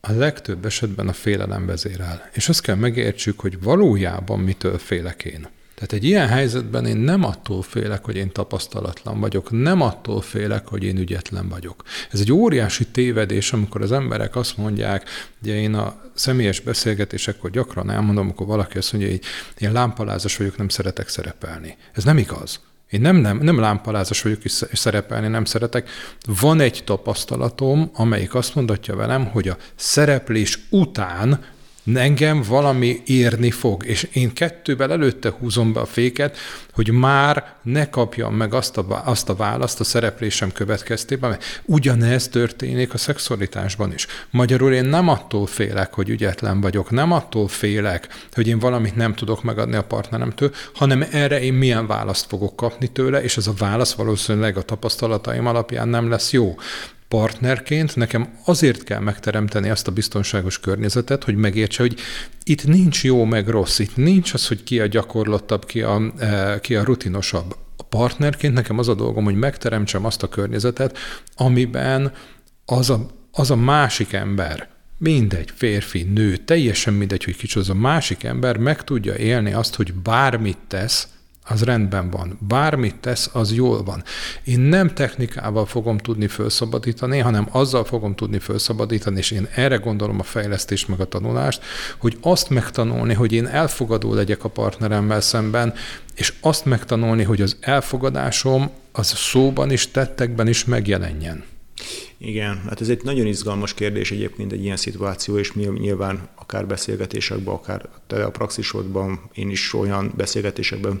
a 0.00 0.12
legtöbb 0.12 0.64
esetben 0.64 1.08
a 1.08 1.12
félelem 1.12 1.66
vezérel. 1.66 2.28
És 2.32 2.48
azt 2.48 2.60
kell 2.60 2.74
megértsük, 2.74 3.40
hogy 3.40 3.62
valójában 3.62 4.38
mitől 4.40 4.78
félek 4.78 5.24
én. 5.24 5.48
Tehát 5.74 5.92
egy 5.92 6.04
ilyen 6.04 6.28
helyzetben 6.28 6.86
én 6.86 6.96
nem 6.96 7.24
attól 7.24 7.62
félek, 7.62 8.04
hogy 8.04 8.16
én 8.16 8.32
tapasztalatlan 8.32 9.20
vagyok, 9.20 9.50
nem 9.50 9.80
attól 9.80 10.20
félek, 10.20 10.66
hogy 10.66 10.84
én 10.84 10.98
ügyetlen 10.98 11.48
vagyok. 11.48 11.82
Ez 12.10 12.20
egy 12.20 12.32
óriási 12.32 12.86
tévedés, 12.86 13.52
amikor 13.52 13.82
az 13.82 13.92
emberek 13.92 14.36
azt 14.36 14.56
mondják, 14.56 15.08
ugye 15.42 15.54
én 15.54 15.74
a 15.74 16.10
személyes 16.14 16.60
beszélgetésekkor 16.60 17.50
gyakran 17.50 17.90
elmondom, 17.90 18.24
amikor 18.24 18.46
valaki 18.46 18.78
azt 18.78 18.92
mondja, 18.92 19.10
hogy 19.10 19.22
én 19.58 19.72
lámpalázas 19.72 20.36
vagyok, 20.36 20.56
nem 20.56 20.68
szeretek 20.68 21.08
szerepelni. 21.08 21.76
Ez 21.92 22.04
nem 22.04 22.18
igaz. 22.18 22.60
Én 22.90 23.00
nem, 23.00 23.16
nem, 23.16 23.38
nem 23.38 23.58
lámpalázas 23.58 24.22
vagyok, 24.22 24.44
és 24.44 24.64
szerepelni 24.72 25.28
nem 25.28 25.44
szeretek. 25.44 25.88
Van 26.40 26.60
egy 26.60 26.82
tapasztalatom, 26.84 27.90
amelyik 27.94 28.34
azt 28.34 28.54
mondatja 28.54 28.96
velem, 28.96 29.26
hogy 29.26 29.48
a 29.48 29.56
szereplés 29.74 30.58
után 30.70 31.44
engem 31.94 32.42
valami 32.42 33.02
érni 33.06 33.50
fog, 33.50 33.86
és 33.86 34.08
én 34.12 34.32
kettővel 34.32 34.92
előtte 34.92 35.30
húzom 35.38 35.72
be 35.72 35.80
a 35.80 35.86
féket, 35.86 36.36
hogy 36.72 36.92
már 36.92 37.54
ne 37.62 37.90
kapjam 37.90 38.34
meg 38.34 38.54
azt 38.54 38.76
a, 38.76 39.02
azt 39.04 39.28
a 39.28 39.34
választ 39.34 39.80
a 39.80 39.84
szereplésem 39.84 40.52
következtében, 40.52 41.30
mert 41.30 41.62
ugyanez 41.64 42.28
történik 42.28 42.94
a 42.94 42.98
szexualitásban 42.98 43.92
is. 43.92 44.06
Magyarul 44.30 44.72
én 44.72 44.84
nem 44.84 45.08
attól 45.08 45.46
félek, 45.46 45.94
hogy 45.94 46.08
ügyetlen 46.08 46.60
vagyok, 46.60 46.90
nem 46.90 47.12
attól 47.12 47.48
félek, 47.48 48.08
hogy 48.32 48.48
én 48.48 48.58
valamit 48.58 48.96
nem 48.96 49.14
tudok 49.14 49.42
megadni 49.42 49.76
a 49.76 49.84
partneremtől, 49.84 50.52
hanem 50.74 51.06
erre 51.10 51.40
én 51.40 51.54
milyen 51.54 51.86
választ 51.86 52.26
fogok 52.26 52.56
kapni 52.56 52.86
tőle, 52.86 53.22
és 53.22 53.36
ez 53.36 53.46
a 53.46 53.54
válasz 53.58 53.92
valószínűleg 53.92 54.56
a 54.56 54.62
tapasztalataim 54.62 55.46
alapján 55.46 55.88
nem 55.88 56.08
lesz 56.08 56.32
jó 56.32 56.54
partnerként 57.08 57.96
nekem 57.96 58.28
azért 58.44 58.84
kell 58.84 59.00
megteremteni 59.00 59.68
azt 59.70 59.88
a 59.88 59.92
biztonságos 59.92 60.60
környezetet, 60.60 61.24
hogy 61.24 61.36
megértse, 61.36 61.82
hogy 61.82 61.98
itt 62.44 62.66
nincs 62.66 63.04
jó 63.04 63.24
meg 63.24 63.48
rossz, 63.48 63.78
itt 63.78 63.96
nincs 63.96 64.34
az, 64.34 64.48
hogy 64.48 64.62
ki 64.62 64.80
a 64.80 64.86
gyakorlottabb, 64.86 65.64
ki 65.64 65.82
a, 65.82 66.12
eh, 66.18 66.58
ki 66.60 66.74
a 66.76 66.84
rutinosabb. 66.84 67.56
A 67.76 67.82
partnerként 67.82 68.54
nekem 68.54 68.78
az 68.78 68.88
a 68.88 68.94
dolgom, 68.94 69.24
hogy 69.24 69.34
megteremtsem 69.34 70.04
azt 70.04 70.22
a 70.22 70.28
környezetet, 70.28 70.98
amiben 71.36 72.12
az 72.64 72.90
a, 72.90 73.06
az 73.32 73.50
a 73.50 73.56
másik 73.56 74.12
ember, 74.12 74.68
mindegy, 74.98 75.50
férfi, 75.54 76.02
nő, 76.02 76.36
teljesen 76.36 76.94
mindegy, 76.94 77.24
hogy 77.24 77.36
kicsoda 77.36 77.64
az 77.64 77.76
a 77.76 77.80
másik 77.80 78.24
ember 78.24 78.56
meg 78.56 78.84
tudja 78.84 79.16
élni 79.16 79.52
azt, 79.52 79.74
hogy 79.74 79.94
bármit 79.94 80.58
tesz, 80.68 81.08
az 81.48 81.62
rendben 81.62 82.10
van. 82.10 82.38
Bármit 82.48 82.94
tesz, 82.94 83.30
az 83.32 83.52
jól 83.52 83.82
van. 83.82 84.02
Én 84.44 84.60
nem 84.60 84.94
technikával 84.94 85.66
fogom 85.66 85.98
tudni 85.98 86.26
felszabadítani, 86.26 87.18
hanem 87.18 87.48
azzal 87.50 87.84
fogom 87.84 88.14
tudni 88.14 88.38
felszabadítani, 88.38 89.18
és 89.18 89.30
én 89.30 89.48
erre 89.54 89.76
gondolom 89.76 90.20
a 90.20 90.22
fejlesztést 90.22 90.88
meg 90.88 91.00
a 91.00 91.04
tanulást, 91.04 91.62
hogy 91.98 92.18
azt 92.20 92.50
megtanulni, 92.50 93.14
hogy 93.14 93.32
én 93.32 93.46
elfogadó 93.46 94.14
legyek 94.14 94.44
a 94.44 94.48
partneremmel 94.48 95.20
szemben, 95.20 95.74
és 96.14 96.32
azt 96.40 96.64
megtanulni, 96.64 97.22
hogy 97.22 97.40
az 97.40 97.56
elfogadásom 97.60 98.70
az 98.92 99.06
szóban 99.06 99.70
is, 99.70 99.90
tettekben 99.90 100.48
is 100.48 100.64
megjelenjen. 100.64 101.44
Igen, 102.18 102.62
hát 102.62 102.80
ez 102.80 102.88
egy 102.88 103.02
nagyon 103.02 103.26
izgalmas 103.26 103.74
kérdés 103.74 104.10
egyébként 104.10 104.52
egy 104.52 104.64
ilyen 104.64 104.76
szituáció, 104.76 105.38
és 105.38 105.52
nyilván 105.52 106.28
akár 106.34 106.66
beszélgetésekben, 106.66 107.54
akár 107.54 107.88
te 108.06 108.24
a 108.24 108.30
praxisodban, 108.30 109.30
én 109.34 109.50
is 109.50 109.74
olyan 109.74 110.12
beszélgetésekben, 110.16 111.00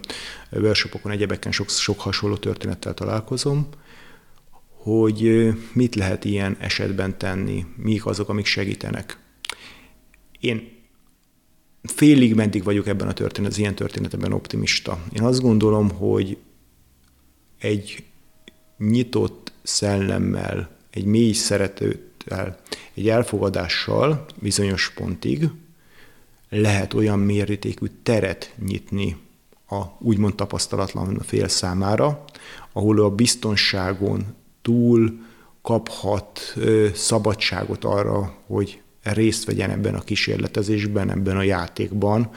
workshopokon, 0.50 1.12
egyebeken 1.12 1.52
sok, 1.52 1.70
sok 1.70 2.00
hasonló 2.00 2.36
történettel 2.36 2.94
találkozom, 2.94 3.68
hogy 4.68 5.48
mit 5.72 5.94
lehet 5.94 6.24
ilyen 6.24 6.56
esetben 6.60 7.18
tenni, 7.18 7.64
mik 7.76 8.06
azok, 8.06 8.28
amik 8.28 8.46
segítenek. 8.46 9.18
Én 10.40 10.74
félig 11.82 12.34
meddig 12.34 12.62
vagyok 12.62 12.86
ebben 12.86 13.08
a 13.08 13.12
történet, 13.12 13.50
az 13.50 13.58
ilyen 13.58 13.74
történetben 13.74 14.32
optimista. 14.32 15.04
Én 15.12 15.22
azt 15.22 15.40
gondolom, 15.40 15.90
hogy 15.90 16.38
egy 17.58 18.04
nyitott 18.78 19.52
szellemmel, 19.62 20.68
egy 20.90 21.04
mély 21.04 21.32
szeretőttel, 21.32 22.60
egy 22.94 23.08
elfogadással 23.08 24.24
bizonyos 24.40 24.90
pontig 24.90 25.48
lehet 26.48 26.94
olyan 26.94 27.18
mértékű 27.18 27.86
teret 28.02 28.54
nyitni 28.66 29.16
a 29.68 29.82
úgymond 29.98 30.34
tapasztalatlan 30.34 31.20
fél 31.24 31.48
számára, 31.48 32.24
ahol 32.72 33.00
a 33.00 33.10
biztonságon 33.10 34.24
túl 34.62 35.18
kaphat 35.62 36.54
szabadságot 36.94 37.84
arra, 37.84 38.34
hogy 38.46 38.80
részt 39.02 39.44
vegyen 39.44 39.70
ebben 39.70 39.94
a 39.94 40.00
kísérletezésben, 40.00 41.10
ebben 41.10 41.36
a 41.36 41.42
játékban, 41.42 42.30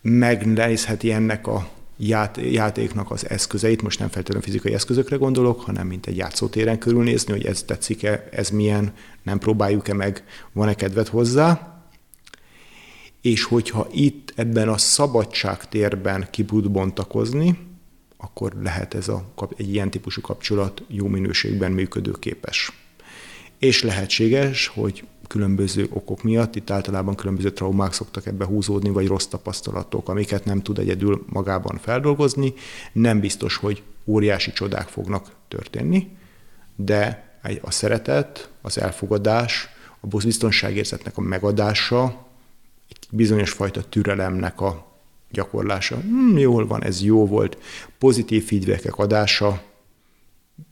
megnézheti 0.00 1.12
ennek 1.12 1.46
a 1.46 1.68
ját, 1.96 2.38
játéknak 2.42 3.10
az 3.10 3.28
eszközeit, 3.28 3.82
most 3.82 3.98
nem 3.98 4.08
feltétlenül 4.08 4.44
fizikai 4.44 4.74
eszközökre 4.74 5.16
gondolok, 5.16 5.60
hanem 5.60 5.86
mint 5.86 6.06
egy 6.06 6.16
játszótéren 6.16 6.78
körülnézni, 6.78 7.32
hogy 7.32 7.46
ez 7.46 7.62
tetszik-e, 7.62 8.28
ez 8.30 8.50
milyen, 8.50 8.94
nem 9.22 9.38
próbáljuk-e 9.38 9.94
meg, 9.94 10.24
van-e 10.52 10.74
kedvet 10.74 11.08
hozzá. 11.08 11.74
És 13.20 13.44
hogyha 13.44 13.86
itt 13.92 14.32
ebben 14.36 14.68
a 14.68 14.78
szabadságtérben 14.78 16.28
kibud 16.30 16.70
bontakozni, 16.70 17.58
akkor 18.16 18.52
lehet 18.62 18.94
ez 18.94 19.08
a, 19.08 19.24
egy 19.56 19.72
ilyen 19.72 19.90
típusú 19.90 20.20
kapcsolat 20.20 20.82
jó 20.88 21.06
minőségben 21.06 21.72
működőképes. 21.72 22.72
És 23.58 23.82
lehetséges, 23.82 24.66
hogy 24.66 25.04
különböző 25.26 25.86
okok 25.90 26.22
miatt, 26.22 26.56
itt 26.56 26.70
általában 26.70 27.14
különböző 27.14 27.50
traumák 27.50 27.92
szoktak 27.92 28.26
ebbe 28.26 28.44
húzódni, 28.44 28.90
vagy 28.90 29.06
rossz 29.06 29.26
tapasztalatok, 29.26 30.08
amiket 30.08 30.44
nem 30.44 30.62
tud 30.62 30.78
egyedül 30.78 31.24
magában 31.26 31.78
feldolgozni. 31.78 32.54
Nem 32.92 33.20
biztos, 33.20 33.56
hogy 33.56 33.82
óriási 34.04 34.52
csodák 34.52 34.88
fognak 34.88 35.30
történni, 35.48 36.08
de 36.76 37.24
a 37.60 37.70
szeretet, 37.70 38.50
az 38.62 38.78
elfogadás, 38.78 39.68
a 40.00 40.06
biztonságérzetnek 40.06 41.16
a 41.16 41.20
megadása, 41.20 42.26
egy 42.88 43.08
bizonyos 43.10 43.50
fajta 43.50 43.88
türelemnek 43.88 44.60
a 44.60 44.86
gyakorlása. 45.30 45.96
Hmm, 45.96 46.38
jól 46.38 46.66
van, 46.66 46.84
ez 46.84 47.02
jó 47.02 47.26
volt. 47.26 47.58
Pozitív 47.98 48.46
feedbackek 48.46 48.98
adása, 48.98 49.62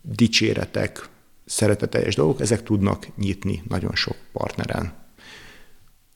dicséretek, 0.02 1.08
szereteteljes 1.44 2.14
dolgok, 2.14 2.40
ezek 2.40 2.62
tudnak 2.62 3.06
nyitni 3.16 3.62
nagyon 3.68 3.94
sok 3.94 4.16
partneren. 4.32 4.92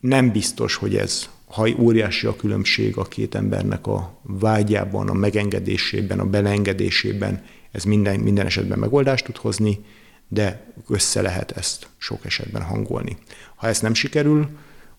Nem 0.00 0.32
biztos, 0.32 0.75
hogy 0.75 0.97
ez, 0.97 1.28
ha 1.47 1.68
óriási 1.78 2.26
a 2.26 2.37
különbség 2.37 2.97
a 2.97 3.04
két 3.04 3.35
embernek 3.35 3.87
a 3.87 4.20
vágyában, 4.23 5.08
a 5.08 5.12
megengedésében, 5.12 6.18
a 6.18 6.26
belengedésében, 6.26 7.44
ez 7.70 7.85
minden, 7.85 8.20
minden 8.20 8.47
esetben 8.47 8.78
megoldást 8.78 9.25
tud 9.25 9.37
hozni, 9.37 9.85
de 10.28 10.73
össze 10.88 11.23
lehet 11.23 11.50
ezt 11.50 11.88
sok 11.97 12.25
esetben 12.25 12.62
hangolni. 12.62 13.16
Ha 13.54 13.66
ez 13.66 13.80
nem 13.80 13.94
sikerül, 13.94 14.49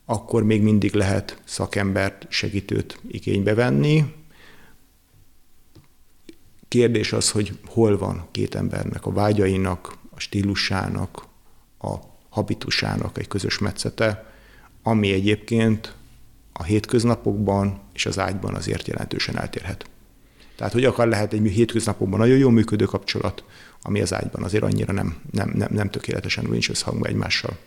akkor 0.05 0.43
még 0.43 0.61
mindig 0.61 0.93
lehet 0.93 1.41
szakembert, 1.43 2.25
segítőt 2.29 2.99
igénybe 3.07 3.53
venni. 3.53 4.03
Kérdés 6.67 7.13
az, 7.13 7.31
hogy 7.31 7.59
hol 7.65 7.97
van 7.97 8.27
két 8.31 8.55
embernek 8.55 9.05
a 9.05 9.11
vágyainak, 9.11 9.97
stílusának, 10.19 11.25
a 11.79 11.95
habitusának 12.29 13.17
egy 13.17 13.27
közös 13.27 13.57
metszete, 13.57 14.33
ami 14.83 15.11
egyébként 15.11 15.93
a 16.53 16.63
hétköznapokban 16.63 17.79
és 17.93 18.05
az 18.05 18.19
ágyban 18.19 18.55
azért 18.55 18.87
jelentősen 18.87 19.37
eltérhet. 19.39 19.89
Tehát, 20.55 20.73
hogy 20.73 20.85
akar 20.85 21.07
lehet 21.07 21.33
egy 21.33 21.47
hétköznapokban 21.47 22.19
nagyon 22.19 22.37
jó 22.37 22.49
működő 22.49 22.85
kapcsolat, 22.85 23.43
ami 23.81 24.01
az 24.01 24.13
ágyban 24.13 24.43
azért 24.43 24.63
annyira 24.63 24.93
nem, 24.93 25.21
nem, 25.31 25.51
nem, 25.55 25.67
nem 25.71 25.89
tökéletesen 25.89 26.45
nincs 26.49 26.69
összhangban 26.69 27.09
egymással. 27.09 27.57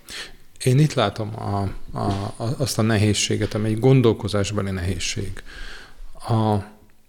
Én 0.65 0.79
itt 0.79 0.95
látom 0.95 1.31
a, 1.41 1.61
a, 1.99 2.35
azt 2.59 2.79
a 2.79 2.83
nehézséget, 2.83 3.55
ami 3.55 3.69
egy 3.69 3.81
gondolkozásbeli 3.81 4.71
nehézség. 4.71 5.43
A, 6.29 6.57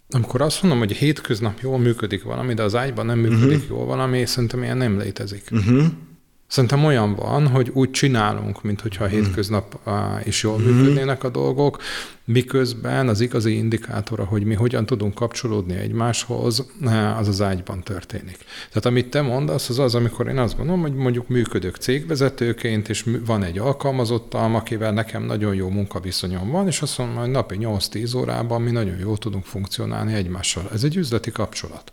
amikor 0.08 0.40
azt 0.40 0.62
mondom, 0.62 0.80
hogy 0.80 0.92
hétköznap 0.92 1.60
jól 1.60 1.78
működik 1.78 2.22
valami, 2.22 2.54
de 2.54 2.62
az 2.62 2.74
ágyban 2.74 3.06
nem 3.06 3.18
működik 3.18 3.62
uh-huh. 3.62 3.68
jól 3.68 3.86
valami, 3.86 4.26
szerintem 4.26 4.62
ilyen 4.62 4.76
nem 4.76 4.98
létezik. 4.98 5.48
Uh-huh. 5.50 5.84
Szerintem 6.46 6.84
olyan 6.84 7.14
van, 7.14 7.48
hogy 7.48 7.70
úgy 7.72 7.90
csinálunk, 7.90 8.62
mint 8.62 8.80
hogyha 8.80 9.04
a 9.04 9.08
hmm. 9.08 9.16
hétköznap 9.16 9.78
is 10.24 10.42
jól 10.42 10.56
hmm. 10.56 10.64
működnének 10.64 11.24
a 11.24 11.28
dolgok, 11.28 11.78
miközben 12.24 13.08
az 13.08 13.20
igazi 13.20 13.56
indikátora, 13.56 14.24
hogy 14.24 14.44
mi 14.44 14.54
hogyan 14.54 14.86
tudunk 14.86 15.14
kapcsolódni 15.14 15.74
egymáshoz, 15.74 16.66
az 17.18 17.28
az 17.28 17.42
ágyban 17.42 17.82
történik. 17.82 18.36
Tehát 18.68 18.86
amit 18.86 19.10
te 19.10 19.22
mondasz, 19.22 19.68
az 19.68 19.78
az, 19.78 19.94
amikor 19.94 20.28
én 20.28 20.38
azt 20.38 20.56
gondolom, 20.56 20.80
hogy 20.80 20.94
mondjuk 20.94 21.28
működök 21.28 21.76
cégvezetőként, 21.76 22.88
és 22.88 23.04
van 23.26 23.42
egy 23.42 23.58
alkalmazottam, 23.58 24.54
akivel 24.54 24.92
nekem 24.92 25.22
nagyon 25.22 25.54
jó 25.54 25.68
munkaviszonyom 25.68 26.50
van, 26.50 26.66
és 26.66 26.82
azt 26.82 26.98
mondom, 26.98 27.16
hogy 27.16 27.30
napi 27.30 27.56
8-10 27.60 28.16
órában 28.16 28.62
mi 28.62 28.70
nagyon 28.70 28.98
jól 28.98 29.18
tudunk 29.18 29.44
funkcionálni 29.44 30.14
egymással. 30.14 30.68
Ez 30.72 30.84
egy 30.84 30.96
üzleti 30.96 31.30
kapcsolat. 31.30 31.92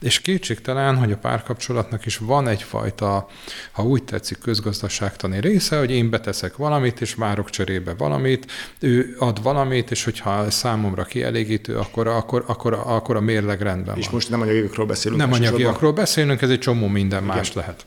És 0.00 0.20
kétségtelen, 0.20 0.96
hogy 0.96 1.12
a 1.12 1.16
párkapcsolatnak 1.16 2.06
is 2.06 2.16
van 2.16 2.48
egyfajta, 2.48 3.28
ha 3.72 3.82
úgy 3.82 4.04
tetszik, 4.04 4.38
közgazdaságtani 4.38 5.40
része, 5.40 5.78
hogy 5.78 5.90
én 5.90 6.10
beteszek 6.10 6.56
valamit, 6.56 7.00
és 7.00 7.14
várok 7.14 7.50
cserébe 7.50 7.94
valamit, 7.94 8.52
ő 8.78 9.16
ad 9.18 9.42
valamit, 9.42 9.90
és 9.90 10.04
hogyha 10.04 10.50
számomra 10.50 11.04
kielégítő, 11.04 11.76
akkor, 11.76 12.06
akkor, 12.06 12.44
akkor, 12.46 12.72
akkor 12.72 13.16
a 13.16 13.20
mérleg 13.20 13.60
rendben 13.62 13.96
és 13.96 14.04
van. 14.04 14.14
most 14.14 14.30
nem 14.30 14.40
anyagokról 14.40 14.86
beszélünk. 14.86 15.20
Nem 15.20 15.32
anyagokról 15.32 15.92
beszélünk, 15.92 16.42
ez 16.42 16.50
egy 16.50 16.58
csomó 16.58 16.86
minden 16.86 17.22
Igen. 17.22 17.36
más 17.36 17.52
lehet. 17.52 17.86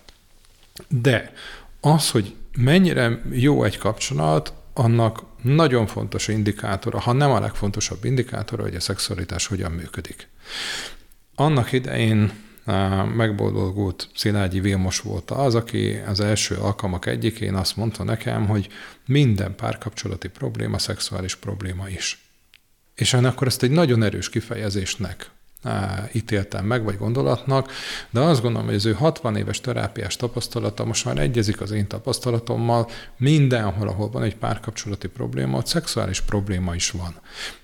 De 0.88 1.34
az, 1.82 2.10
hogy 2.10 2.36
mennyire 2.58 3.22
jó 3.32 3.64
egy 3.64 3.78
kapcsolat, 3.78 4.54
annak 4.74 5.24
nagyon 5.42 5.88
fontos 5.88 6.28
indikátora, 6.28 7.00
ha 7.00 7.12
nem 7.12 7.32
a 7.32 7.40
legfontosabb 7.40 8.06
indikátora, 8.06 8.64
hogy 8.64 8.76
a 8.76 8.80
szexualitás 8.80 9.48
hogyan 9.48 9.72
működik. 9.72 10.30
Annak 11.40 11.72
idején 11.72 12.32
megboldogult 13.16 14.10
Szilágyi 14.16 14.60
Vilmos 14.60 15.00
volt 15.00 15.32
az, 15.32 15.56
aki 15.56 15.94
az 16.08 16.20
első 16.20 16.56
alkalmak 16.56 17.06
egyikén 17.06 17.54
azt 17.54 17.76
mondta 17.76 18.04
nekem, 18.04 18.48
hogy 18.48 18.68
minden 19.06 19.56
párkapcsolati 19.56 20.28
probléma 20.28 20.78
szexuális 20.78 21.36
probléma 21.36 21.90
is. 21.90 22.26
És 22.96 23.14
akkor 23.14 23.48
ezt 23.48 23.64
egy 23.64 23.72
nagyon 23.72 24.04
erős 24.04 24.30
kifejezésnek 24.30 25.30
ítéltem 26.14 26.66
meg, 26.66 26.84
vagy 26.84 26.98
gondolatnak, 26.98 27.72
de 28.10 28.20
azt 28.20 28.42
gondolom, 28.42 28.68
hogy 28.68 28.76
az 28.76 28.86
ő 28.86 28.94
60 28.94 29.36
éves 29.36 29.62
terápiás 29.62 30.16
tapasztalata 30.16 30.86
most 30.86 31.06
már 31.06 31.18
egyezik 31.18 31.62
az 31.62 31.72
én 31.72 31.88
tapasztalatommal, 31.88 32.90
mindenhol, 33.18 33.88
ahol 33.88 34.10
van 34.10 34.24
egy 34.24 34.36
párkapcsolati 34.36 35.08
probléma, 35.08 35.58
ott 35.58 35.68
szexuális 35.68 36.22
probléma 36.22 36.76
is 36.76 36.92
van. 36.92 37.16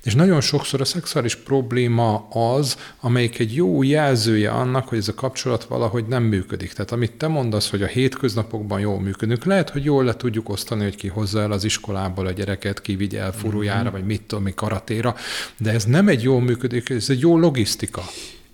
És 0.03 0.15
nagyon 0.15 0.41
sokszor 0.41 0.81
a 0.81 0.85
szexuális 0.85 1.35
probléma 1.35 2.27
az, 2.29 2.77
amelyik 2.99 3.39
egy 3.39 3.55
jó 3.55 3.83
jelzője 3.83 4.51
annak, 4.51 4.87
hogy 4.87 4.97
ez 4.97 5.07
a 5.07 5.13
kapcsolat 5.13 5.63
valahogy 5.63 6.05
nem 6.07 6.23
működik. 6.23 6.73
Tehát 6.73 6.91
amit 6.91 7.11
te 7.11 7.27
mondasz, 7.27 7.69
hogy 7.69 7.81
a 7.81 7.87
hétköznapokban 7.87 8.79
jól 8.79 8.99
működünk, 8.99 9.43
lehet, 9.45 9.69
hogy 9.69 9.83
jól 9.83 10.03
le 10.03 10.15
tudjuk 10.15 10.49
osztani, 10.49 10.83
hogy 10.83 10.95
ki 10.95 11.07
hozza 11.07 11.41
el 11.41 11.51
az 11.51 11.63
iskolából 11.63 12.25
a 12.25 12.31
gyereket, 12.31 12.81
ki 12.81 12.95
vigye 12.95 13.21
el 13.21 13.31
furujára, 13.31 13.81
mm-hmm. 13.81 13.91
vagy 13.91 14.05
mit 14.05 14.21
tudom, 14.21 14.43
mi 14.43 14.53
karatéra, 14.53 15.15
de 15.57 15.71
ez 15.71 15.85
nem 15.85 16.07
egy 16.07 16.23
jól 16.23 16.41
működik, 16.41 16.89
ez 16.89 17.09
egy 17.09 17.19
jó 17.19 17.37
logisztika. 17.37 17.82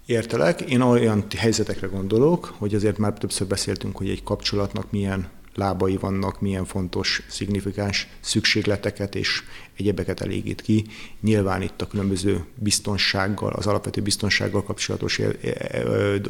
Értelek. 0.05 0.61
Én 0.61 0.81
olyan 0.81 1.25
helyzetekre 1.37 1.87
gondolok, 1.87 2.53
hogy 2.57 2.75
azért 2.75 2.97
már 2.97 3.13
többször 3.13 3.47
beszéltünk, 3.47 3.97
hogy 3.97 4.09
egy 4.09 4.23
kapcsolatnak 4.23 4.91
milyen 4.91 5.29
lábai 5.55 5.97
vannak, 5.97 6.41
milyen 6.41 6.65
fontos, 6.65 7.21
szignifikáns 7.27 8.07
szükségleteket 8.19 9.15
és 9.15 9.43
egyebeket 9.77 10.21
elégít 10.21 10.61
ki. 10.61 10.85
Nyilván 11.21 11.61
itt 11.61 11.81
a 11.81 11.87
különböző 11.87 12.45
biztonsággal, 12.55 13.53
az 13.53 13.67
alapvető 13.67 14.01
biztonsággal 14.01 14.63
kapcsolatos 14.63 15.21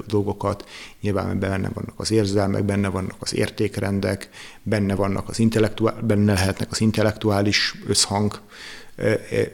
dolgokat, 0.08 0.70
nyilván 1.02 1.40
benne 1.40 1.70
vannak 1.74 1.94
az 1.96 2.12
érzelmek, 2.12 2.64
benne 2.64 2.88
vannak 2.88 3.16
az 3.20 3.36
értékrendek, 3.36 4.30
benne 4.64 4.96
vannak 4.96 5.30
az 5.30 5.40
intellektuál, 5.40 6.02
benne 6.02 6.34
lehetnek 6.34 6.72
az 6.72 6.82
intellektuális 6.82 7.76
összhang, 7.88 8.40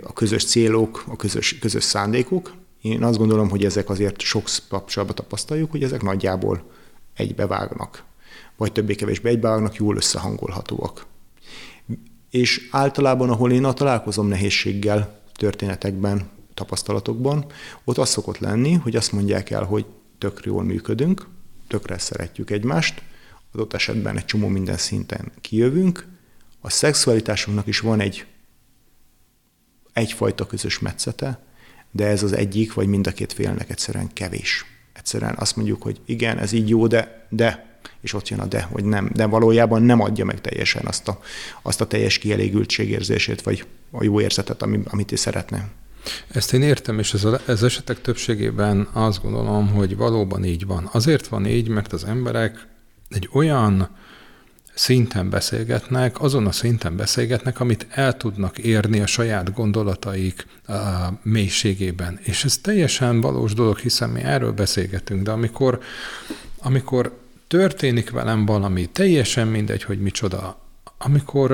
a 0.03 0.13
közös 0.13 0.45
célok, 0.45 1.03
a 1.07 1.15
közös, 1.15 1.59
közös 1.59 1.83
szándékok. 1.83 2.53
Én 2.85 3.03
azt 3.03 3.17
gondolom, 3.17 3.49
hogy 3.49 3.65
ezek 3.65 3.89
azért 3.89 4.21
sok 4.21 4.45
kapcsolatban 4.67 5.15
tapasztaljuk, 5.15 5.71
hogy 5.71 5.83
ezek 5.83 6.01
nagyjából 6.01 6.63
egybevágnak 7.13 8.03
vagy 8.55 8.71
többé-kevésbé 8.71 9.29
egybeállnak, 9.29 9.75
jól 9.75 9.95
összehangolhatóak. 9.95 11.05
És 12.29 12.67
általában, 12.71 13.29
ahol 13.29 13.51
én 13.51 13.63
a 13.63 13.73
találkozom 13.73 14.27
nehézséggel 14.27 15.21
történetekben, 15.33 16.29
tapasztalatokban, 16.53 17.45
ott 17.83 17.97
az 17.97 18.09
szokott 18.09 18.37
lenni, 18.37 18.73
hogy 18.73 18.95
azt 18.95 19.11
mondják 19.11 19.49
el, 19.49 19.63
hogy 19.63 19.85
tökre 20.17 20.51
jól 20.51 20.63
működünk, 20.63 21.27
tökre 21.67 21.97
szeretjük 21.97 22.49
egymást, 22.49 23.01
adott 23.53 23.73
esetben 23.73 24.17
egy 24.17 24.25
csomó 24.25 24.47
minden 24.47 24.77
szinten 24.77 25.31
kijövünk, 25.41 26.07
a 26.61 26.69
szexualitásunknak 26.69 27.67
is 27.67 27.79
van 27.79 27.99
egy 27.99 28.25
egyfajta 29.93 30.47
közös 30.47 30.79
metszete, 30.79 31.44
de 31.95 32.05
ez 32.05 32.23
az 32.23 32.33
egyik, 32.33 32.73
vagy 32.73 32.87
mind 32.87 33.07
a 33.07 33.11
két 33.11 33.33
félnek 33.33 33.69
egyszerűen 33.69 34.13
kevés. 34.13 34.65
Egyszerűen 34.93 35.35
azt 35.37 35.55
mondjuk, 35.55 35.81
hogy 35.81 35.99
igen, 36.05 36.37
ez 36.37 36.51
így 36.51 36.69
jó, 36.69 36.87
de, 36.87 37.27
de 37.29 37.73
és 38.01 38.13
ott 38.13 38.27
jön 38.27 38.39
a 38.39 38.45
de, 38.45 38.61
hogy 38.61 38.83
nem, 38.83 39.09
de 39.13 39.25
valójában 39.25 39.81
nem 39.81 40.01
adja 40.01 40.25
meg 40.25 40.41
teljesen 40.41 40.85
azt 40.85 41.07
a, 41.07 41.19
azt 41.61 41.81
a 41.81 41.87
teljes 41.87 42.17
kielégültségérzését, 42.17 43.41
vagy 43.41 43.65
a 43.91 44.03
jó 44.03 44.21
érzetet, 44.21 44.61
amit 44.61 45.11
is 45.11 45.19
szeretne. 45.19 45.67
Ezt 46.27 46.53
én 46.53 46.61
értem, 46.61 46.99
és 46.99 47.13
ez 47.13 47.23
az 47.45 47.63
esetek 47.63 48.01
többségében 48.01 48.87
azt 48.93 49.21
gondolom, 49.21 49.67
hogy 49.67 49.95
valóban 49.95 50.43
így 50.43 50.65
van. 50.65 50.89
Azért 50.91 51.27
van 51.27 51.45
így, 51.45 51.67
mert 51.67 51.93
az 51.93 52.03
emberek 52.03 52.67
egy 53.09 53.29
olyan 53.33 53.89
szinten 54.75 55.29
beszélgetnek, 55.29 56.21
azon 56.21 56.47
a 56.47 56.51
szinten 56.51 56.95
beszélgetnek, 56.95 57.59
amit 57.59 57.87
el 57.89 58.17
tudnak 58.17 58.57
érni 58.57 58.99
a 58.99 59.05
saját 59.05 59.53
gondolataik 59.53 60.45
a 60.67 60.73
mélységében. 61.21 62.19
És 62.23 62.43
ez 62.43 62.57
teljesen 62.57 63.21
valós 63.21 63.53
dolog, 63.53 63.77
hiszen 63.77 64.09
mi 64.09 64.21
erről 64.21 64.51
beszélgetünk, 64.51 65.23
de 65.23 65.31
amikor, 65.31 65.79
amikor 66.59 67.17
történik 67.47 68.09
velem 68.09 68.45
valami, 68.45 68.85
teljesen 68.85 69.47
mindegy, 69.47 69.83
hogy 69.83 69.99
micsoda, 69.99 70.59
amikor 70.97 71.49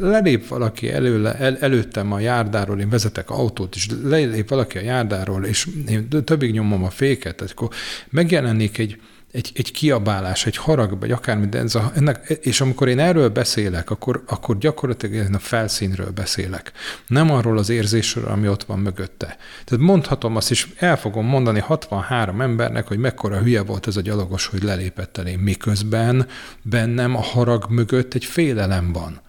lelép 0.00 0.48
valaki 0.48 0.90
előle, 0.90 1.34
el, 1.34 1.56
előttem 1.58 2.12
a 2.12 2.18
járdáról, 2.18 2.80
én 2.80 2.88
vezetek 2.88 3.30
autót, 3.30 3.74
és 3.74 3.88
lelép 4.02 4.48
valaki 4.48 4.78
a 4.78 4.82
járdáról, 4.82 5.44
és 5.44 5.68
én 5.88 6.08
többig 6.24 6.52
nyomom 6.52 6.84
a 6.84 6.90
féket, 6.90 7.40
akkor 7.40 7.68
megjelenik 8.10 8.78
egy, 8.78 9.00
egy, 9.34 9.52
egy 9.54 9.72
kiabálás, 9.72 10.46
egy 10.46 10.56
harag, 10.56 11.00
vagy 11.00 11.10
akármi, 11.10 11.46
de 11.46 11.58
ez 11.58 11.74
a, 11.74 11.92
ennek, 11.94 12.28
és 12.28 12.60
amikor 12.60 12.88
én 12.88 12.98
erről 12.98 13.28
beszélek, 13.28 13.90
akkor, 13.90 14.22
akkor 14.26 14.58
gyakorlatilag 14.58 15.34
a 15.34 15.38
felszínről 15.38 16.10
beszélek. 16.10 16.72
Nem 17.06 17.30
arról 17.30 17.58
az 17.58 17.68
érzésről, 17.68 18.24
ami 18.24 18.48
ott 18.48 18.64
van 18.64 18.78
mögötte. 18.78 19.36
Tehát 19.64 19.84
mondhatom 19.84 20.36
azt, 20.36 20.50
és 20.50 20.68
el 20.76 20.96
fogom 20.96 21.26
mondani 21.26 21.60
63 21.60 22.40
embernek, 22.40 22.86
hogy 22.86 22.98
mekkora 22.98 23.38
hülye 23.38 23.62
volt 23.62 23.86
ez 23.86 23.96
a 23.96 24.00
gyalogos, 24.00 24.46
hogy 24.46 24.62
lelépett 24.62 25.18
elém, 25.18 25.40
miközben 25.40 26.26
bennem 26.62 27.16
a 27.16 27.22
harag 27.22 27.66
mögött 27.68 28.14
egy 28.14 28.24
félelem 28.24 28.92
van. 28.92 29.20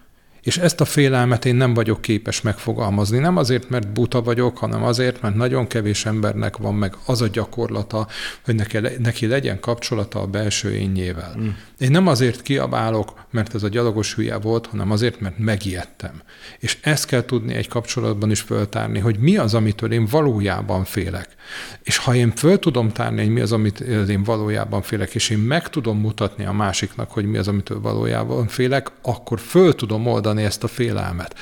És 0.46 0.58
ezt 0.58 0.80
a 0.80 0.84
félelmet 0.84 1.44
én 1.44 1.54
nem 1.54 1.74
vagyok 1.74 2.00
képes 2.00 2.40
megfogalmazni. 2.40 3.18
Nem 3.18 3.36
azért, 3.36 3.68
mert 3.68 3.88
buta 3.88 4.22
vagyok, 4.22 4.58
hanem 4.58 4.84
azért, 4.84 5.22
mert 5.22 5.34
nagyon 5.34 5.66
kevés 5.66 6.06
embernek 6.06 6.56
van 6.56 6.74
meg 6.74 6.96
az 7.06 7.20
a 7.22 7.28
gyakorlata, 7.28 8.06
hogy 8.44 8.54
neki, 8.54 8.78
neki 8.98 9.26
legyen 9.26 9.60
kapcsolata 9.60 10.20
a 10.20 10.26
belső 10.26 10.72
énjével. 10.72 11.34
Mm. 11.38 11.48
Én 11.78 11.90
nem 11.90 12.06
azért 12.06 12.42
kiabálok, 12.42 13.12
mert 13.30 13.54
ez 13.54 13.62
a 13.62 13.68
gyalogos 13.68 14.14
hülye 14.14 14.36
volt, 14.36 14.66
hanem 14.66 14.90
azért, 14.90 15.20
mert 15.20 15.38
megijedtem. 15.38 16.22
És 16.58 16.78
ezt 16.82 17.06
kell 17.06 17.24
tudni 17.24 17.54
egy 17.54 17.68
kapcsolatban 17.68 18.30
is 18.30 18.40
föltárni, 18.40 18.98
hogy 18.98 19.18
mi 19.18 19.36
az, 19.36 19.54
amitől 19.54 19.92
én 19.92 20.06
valójában 20.10 20.84
félek. 20.84 21.28
És 21.82 21.96
ha 21.96 22.14
én 22.14 22.32
föl 22.36 22.58
tudom 22.58 22.92
tárni, 22.92 23.20
hogy 23.20 23.32
mi 23.32 23.40
az, 23.40 23.52
amit 23.52 23.80
én 23.80 24.22
valójában 24.22 24.82
félek, 24.82 25.14
és 25.14 25.30
én 25.30 25.38
meg 25.38 25.68
tudom 25.68 25.98
mutatni 25.98 26.44
a 26.44 26.52
másiknak, 26.52 27.10
hogy 27.10 27.24
mi 27.24 27.36
az, 27.36 27.48
amitől 27.48 27.80
valójában 27.80 28.46
félek, 28.46 28.90
akkor 29.02 29.40
föl 29.40 29.74
tudom 29.74 30.06
oldani 30.06 30.35
ezt 30.44 30.64
a 30.64 30.68
félelmet. 30.68 31.34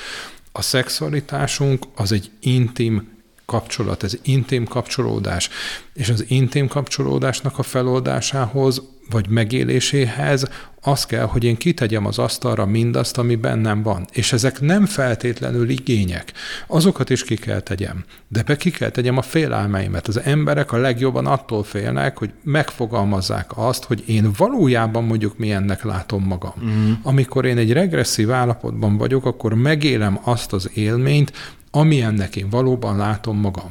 A 0.52 0.62
szexualitásunk 0.62 1.84
az 1.94 2.12
egy 2.12 2.30
intim 2.40 3.13
kapcsolat, 3.46 4.02
ez 4.02 4.16
intim 4.22 4.64
kapcsolódás. 4.64 5.48
És 5.92 6.08
az 6.08 6.24
intim 6.28 6.68
kapcsolódásnak 6.68 7.58
a 7.58 7.62
feloldásához 7.62 8.82
vagy 9.10 9.28
megéléséhez 9.28 10.48
az 10.80 11.06
kell, 11.06 11.24
hogy 11.24 11.44
én 11.44 11.56
kitegyem 11.56 12.06
az 12.06 12.18
asztalra 12.18 12.66
mindazt, 12.66 13.18
ami 13.18 13.34
bennem 13.34 13.82
van. 13.82 14.06
És 14.12 14.32
ezek 14.32 14.60
nem 14.60 14.86
feltétlenül 14.86 15.68
igények. 15.68 16.32
Azokat 16.66 17.10
is 17.10 17.24
ki 17.24 17.36
kell 17.36 17.60
tegyem. 17.60 18.04
De 18.28 18.42
be 18.42 18.56
ki 18.56 18.70
kell 18.70 18.90
tegyem 18.90 19.16
a 19.16 19.22
félelmeimet. 19.22 20.08
Az 20.08 20.20
emberek 20.20 20.72
a 20.72 20.76
legjobban 20.76 21.26
attól 21.26 21.62
félnek, 21.62 22.18
hogy 22.18 22.30
megfogalmazzák 22.42 23.50
azt, 23.54 23.84
hogy 23.84 24.02
én 24.06 24.30
valójában 24.36 25.04
mondjuk 25.04 25.38
milyennek 25.38 25.84
látom 25.84 26.24
magam. 26.24 26.54
Mm. 26.64 26.92
Amikor 27.02 27.44
én 27.44 27.58
egy 27.58 27.72
regresszív 27.72 28.30
állapotban 28.30 28.96
vagyok, 28.96 29.26
akkor 29.26 29.54
megélem 29.54 30.18
azt 30.22 30.52
az 30.52 30.70
élményt, 30.74 31.32
amilyennek 31.74 32.36
én 32.36 32.48
valóban 32.48 32.96
látom 32.96 33.38
magam. 33.38 33.70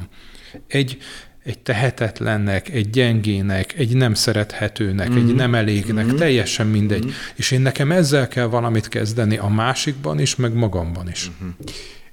Egy, 0.66 0.98
egy 1.44 1.58
tehetetlennek, 1.58 2.68
egy 2.68 2.90
gyengének, 2.90 3.78
egy 3.78 3.96
nem 3.96 4.14
szerethetőnek, 4.14 5.08
mm-hmm. 5.08 5.18
egy 5.18 5.24
mhm. 5.24 5.36
nem 5.36 5.54
elégnek, 5.54 6.06
mm-hmm. 6.06 6.16
teljesen 6.16 6.66
mindegy. 6.66 7.04
Mm-hmm. 7.04 7.14
És 7.34 7.50
én 7.50 7.60
nekem 7.60 7.92
ezzel 7.92 8.28
kell 8.28 8.46
valamit 8.46 8.88
kezdeni 8.88 9.36
a 9.36 9.48
másikban 9.48 10.18
is, 10.18 10.36
meg 10.36 10.54
magamban 10.54 11.08
is. 11.08 11.30
Mm-hmm. 11.30 11.50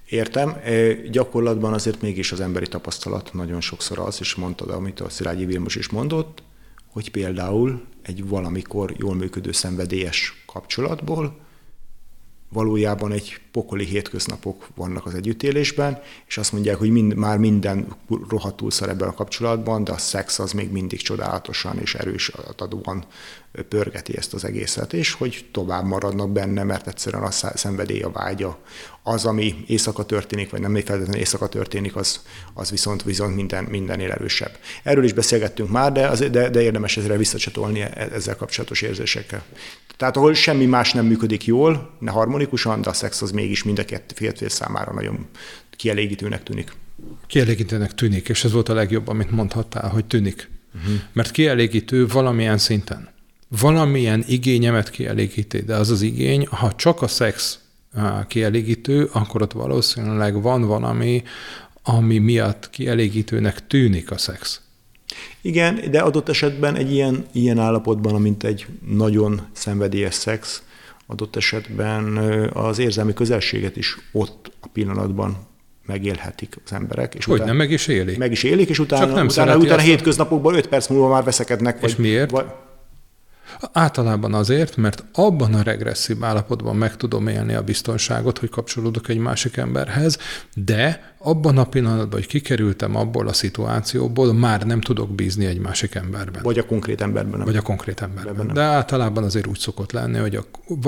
Értem. 0.09 0.55
Gyakorlatban 1.11 1.73
azért 1.73 2.01
mégis 2.01 2.31
az 2.31 2.41
emberi 2.41 2.67
tapasztalat 2.67 3.33
nagyon 3.33 3.61
sokszor 3.61 3.99
az, 3.99 4.17
és 4.19 4.35
mondtad, 4.35 4.69
amit 4.69 4.99
a 4.99 5.09
Szilágyi 5.09 5.45
Vilmos 5.45 5.75
is 5.75 5.89
mondott, 5.89 6.43
hogy 6.87 7.11
például 7.11 7.81
egy 8.01 8.27
valamikor 8.27 8.93
jól 8.97 9.15
működő 9.15 9.51
szenvedélyes 9.51 10.43
kapcsolatból 10.45 11.39
valójában 12.51 13.11
egy 13.11 13.41
pokoli 13.51 13.85
hétköznapok 13.85 14.67
vannak 14.75 15.05
az 15.05 15.13
együttélésben, 15.15 16.01
és 16.27 16.37
azt 16.37 16.51
mondják, 16.51 16.75
hogy 16.75 16.89
mind, 16.89 17.15
már 17.15 17.37
minden 17.37 17.95
rohadtul 18.29 18.71
szar 18.71 18.89
ebben 18.89 19.07
a 19.07 19.13
kapcsolatban, 19.13 19.83
de 19.83 19.91
a 19.91 19.97
szex 19.97 20.39
az 20.39 20.51
még 20.51 20.71
mindig 20.71 21.01
csodálatosan 21.01 21.77
és 21.79 21.95
erős 21.95 22.31
adóan 22.57 23.05
pörgeti 23.69 24.17
ezt 24.17 24.33
az 24.33 24.45
egészet, 24.45 24.93
és 24.93 25.13
hogy 25.13 25.45
tovább 25.51 25.85
maradnak 25.85 26.31
benne, 26.31 26.63
mert 26.63 26.87
egyszerűen 26.87 27.23
a 27.23 27.31
szenvedély, 27.31 28.01
a 28.01 28.11
vágya, 28.11 28.59
az, 29.03 29.25
ami 29.25 29.55
éjszaka 29.67 30.05
történik, 30.05 30.49
vagy 30.49 30.59
nem 30.59 30.73
feltétlenül 30.73 31.15
éjszaka 31.15 31.47
történik, 31.47 31.95
az, 31.95 32.21
az 32.53 32.69
viszont, 32.69 33.03
viszont 33.03 33.35
minden, 33.35 33.63
mindennél 33.63 34.11
erősebb. 34.11 34.57
Erről 34.83 35.03
is 35.03 35.13
beszélgettünk 35.13 35.69
már, 35.69 35.91
de, 35.91 36.07
az, 36.07 36.19
de, 36.19 36.49
de 36.49 36.61
érdemes 36.61 36.97
ezzel 36.97 37.17
visszacsatolni 37.17 37.81
e, 37.81 38.07
ezzel 38.13 38.35
kapcsolatos 38.35 38.81
érzésekkel. 38.81 39.43
Tehát 39.97 40.17
ahol 40.17 40.33
semmi 40.33 40.65
más 40.65 40.93
nem 40.93 41.05
működik 41.05 41.45
jól, 41.45 41.97
ne 41.99 42.11
harmonikusan, 42.11 42.81
de 42.81 42.89
a 42.89 42.93
szex 42.93 43.21
az 43.21 43.31
mégis 43.31 43.63
mind 43.63 43.79
a 43.79 43.83
két 43.83 44.49
számára 44.49 44.93
nagyon 44.93 45.27
kielégítőnek 45.75 46.43
tűnik. 46.43 46.71
Kielégítőnek 47.27 47.93
tűnik, 47.93 48.29
és 48.29 48.43
ez 48.43 48.51
volt 48.51 48.69
a 48.69 48.73
legjobb, 48.73 49.07
amit 49.07 49.31
mondhattál, 49.31 49.89
hogy 49.89 50.05
tűnik. 50.05 50.49
Uh-huh. 50.75 50.93
Mert 51.13 51.31
kielégítő 51.31 52.07
valamilyen 52.07 52.57
szinten. 52.57 53.09
Valamilyen 53.47 54.23
igényemet 54.27 54.89
kielégíti, 54.89 55.61
de 55.61 55.75
az 55.75 55.89
az 55.89 56.01
igény, 56.01 56.47
ha 56.47 56.75
csak 56.75 57.01
a 57.01 57.07
szex 57.07 57.59
kielégítő, 58.27 59.09
akkor 59.11 59.41
ott 59.41 59.51
valószínűleg 59.51 60.41
van 60.41 60.61
valami, 60.61 61.23
ami 61.83 62.17
miatt 62.17 62.69
kielégítőnek 62.69 63.67
tűnik 63.67 64.11
a 64.11 64.17
szex. 64.17 64.61
Igen, 65.41 65.91
de 65.91 65.99
adott 65.99 66.29
esetben 66.29 66.75
egy 66.75 66.91
ilyen, 66.91 67.25
ilyen 67.31 67.59
állapotban, 67.59 68.15
amint 68.15 68.43
egy 68.43 68.65
nagyon 68.87 69.41
szenvedélyes 69.51 70.13
szex, 70.13 70.63
adott 71.07 71.35
esetben 71.35 72.17
az 72.53 72.79
érzelmi 72.79 73.13
közelséget 73.13 73.77
is 73.77 73.97
ott 74.11 74.51
a 74.59 74.67
pillanatban 74.67 75.37
megélhetik 75.85 76.55
az 76.65 76.73
emberek. 76.73 77.15
És 77.15 77.25
Hogy 77.25 77.33
utána, 77.33 77.49
nem, 77.49 77.57
meg 77.57 77.71
is 77.71 77.87
élik. 77.87 78.17
Meg 78.17 78.31
is 78.31 78.43
élik, 78.43 78.69
és 78.69 78.79
utána, 78.79 79.05
Csak 79.05 79.15
nem 79.15 79.25
utána, 79.25 79.57
utána 79.57 79.81
hétköznapokban 79.81 80.55
öt 80.55 80.67
perc 80.67 80.87
múlva 80.87 81.07
már 81.07 81.23
veszekednek. 81.23 81.77
És 81.81 81.81
vagy, 81.81 81.97
miért? 81.97 82.31
Vagy, 82.31 82.45
Általában 83.71 84.33
azért, 84.33 84.77
mert 84.77 85.03
abban 85.13 85.53
a 85.53 85.61
regresszív 85.61 86.23
állapotban 86.23 86.75
meg 86.75 86.95
tudom 86.95 87.27
élni 87.27 87.53
a 87.53 87.63
biztonságot, 87.63 88.37
hogy 88.37 88.49
kapcsolódok 88.49 89.07
egy 89.07 89.17
másik 89.17 89.57
emberhez, 89.57 90.17
de 90.55 91.13
abban 91.17 91.57
a 91.57 91.63
pillanatban, 91.63 92.19
hogy 92.19 92.27
kikerültem 92.27 92.95
abból 92.95 93.27
a 93.27 93.33
szituációból, 93.33 94.33
már 94.33 94.65
nem 94.65 94.81
tudok 94.81 95.15
bízni 95.15 95.45
egy 95.45 95.59
másik 95.59 95.95
emberben. 95.95 96.43
Vagy 96.43 96.59
a 96.59 96.65
konkrét 96.65 97.01
emberben. 97.01 97.37
Nem. 97.37 97.45
Vagy 97.45 97.57
a 97.57 97.61
konkrét 97.61 98.01
emberben. 98.01 98.45
Nem. 98.45 98.53
De 98.53 98.61
általában 98.61 99.23
azért 99.23 99.47
úgy 99.47 99.59
szokott 99.59 99.91
lenni, 99.91 100.17
hogy, 100.17 100.35
a, 100.35 100.45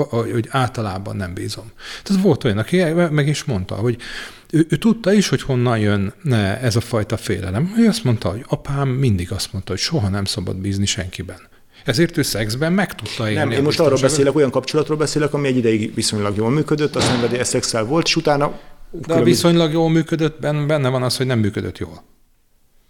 hogy 0.08 0.48
általában 0.50 1.16
nem 1.16 1.34
bízom. 1.34 1.70
Tehát 2.02 2.22
volt 2.22 2.44
olyan, 2.44 2.58
aki 2.58 2.82
meg 3.10 3.28
is 3.28 3.44
mondta, 3.44 3.74
hogy 3.74 3.98
ő, 4.50 4.66
ő 4.68 4.76
tudta 4.76 5.12
is, 5.12 5.28
hogy 5.28 5.42
honnan 5.42 5.78
jön 5.78 6.12
ez 6.62 6.76
a 6.76 6.80
fajta 6.80 7.16
félelem. 7.16 7.74
Ő 7.78 7.88
azt 7.88 8.04
mondta, 8.04 8.28
hogy 8.28 8.44
apám 8.48 8.88
mindig 8.88 9.32
azt 9.32 9.52
mondta, 9.52 9.72
hogy 9.72 9.80
soha 9.80 10.08
nem 10.08 10.24
szabad 10.24 10.56
bízni 10.56 10.86
senkiben. 10.86 11.52
Ezért 11.84 12.16
ő 12.16 12.22
szexben 12.22 12.72
meg 12.72 12.94
tudta 12.94 13.28
élni. 13.28 13.38
Nem, 13.38 13.50
én 13.50 13.62
most 13.62 13.80
arról 13.80 13.98
beszélek, 14.00 14.34
olyan 14.34 14.50
kapcsolatról 14.50 14.96
beszélek, 14.96 15.34
ami 15.34 15.48
egy 15.48 15.56
ideig 15.56 15.94
viszonylag 15.94 16.36
jól 16.36 16.50
működött, 16.50 16.96
a 16.96 17.00
szenvedély 17.00 17.42
szexel 17.42 17.84
volt, 17.84 18.06
és 18.06 18.16
utána... 18.16 18.58
De 18.90 19.14
a 19.14 19.22
viszonylag 19.22 19.72
jól 19.72 19.90
működött, 19.90 20.40
benne 20.40 20.88
van 20.88 21.02
az, 21.02 21.16
hogy 21.16 21.26
nem 21.26 21.38
működött 21.38 21.78
jól. 21.78 22.02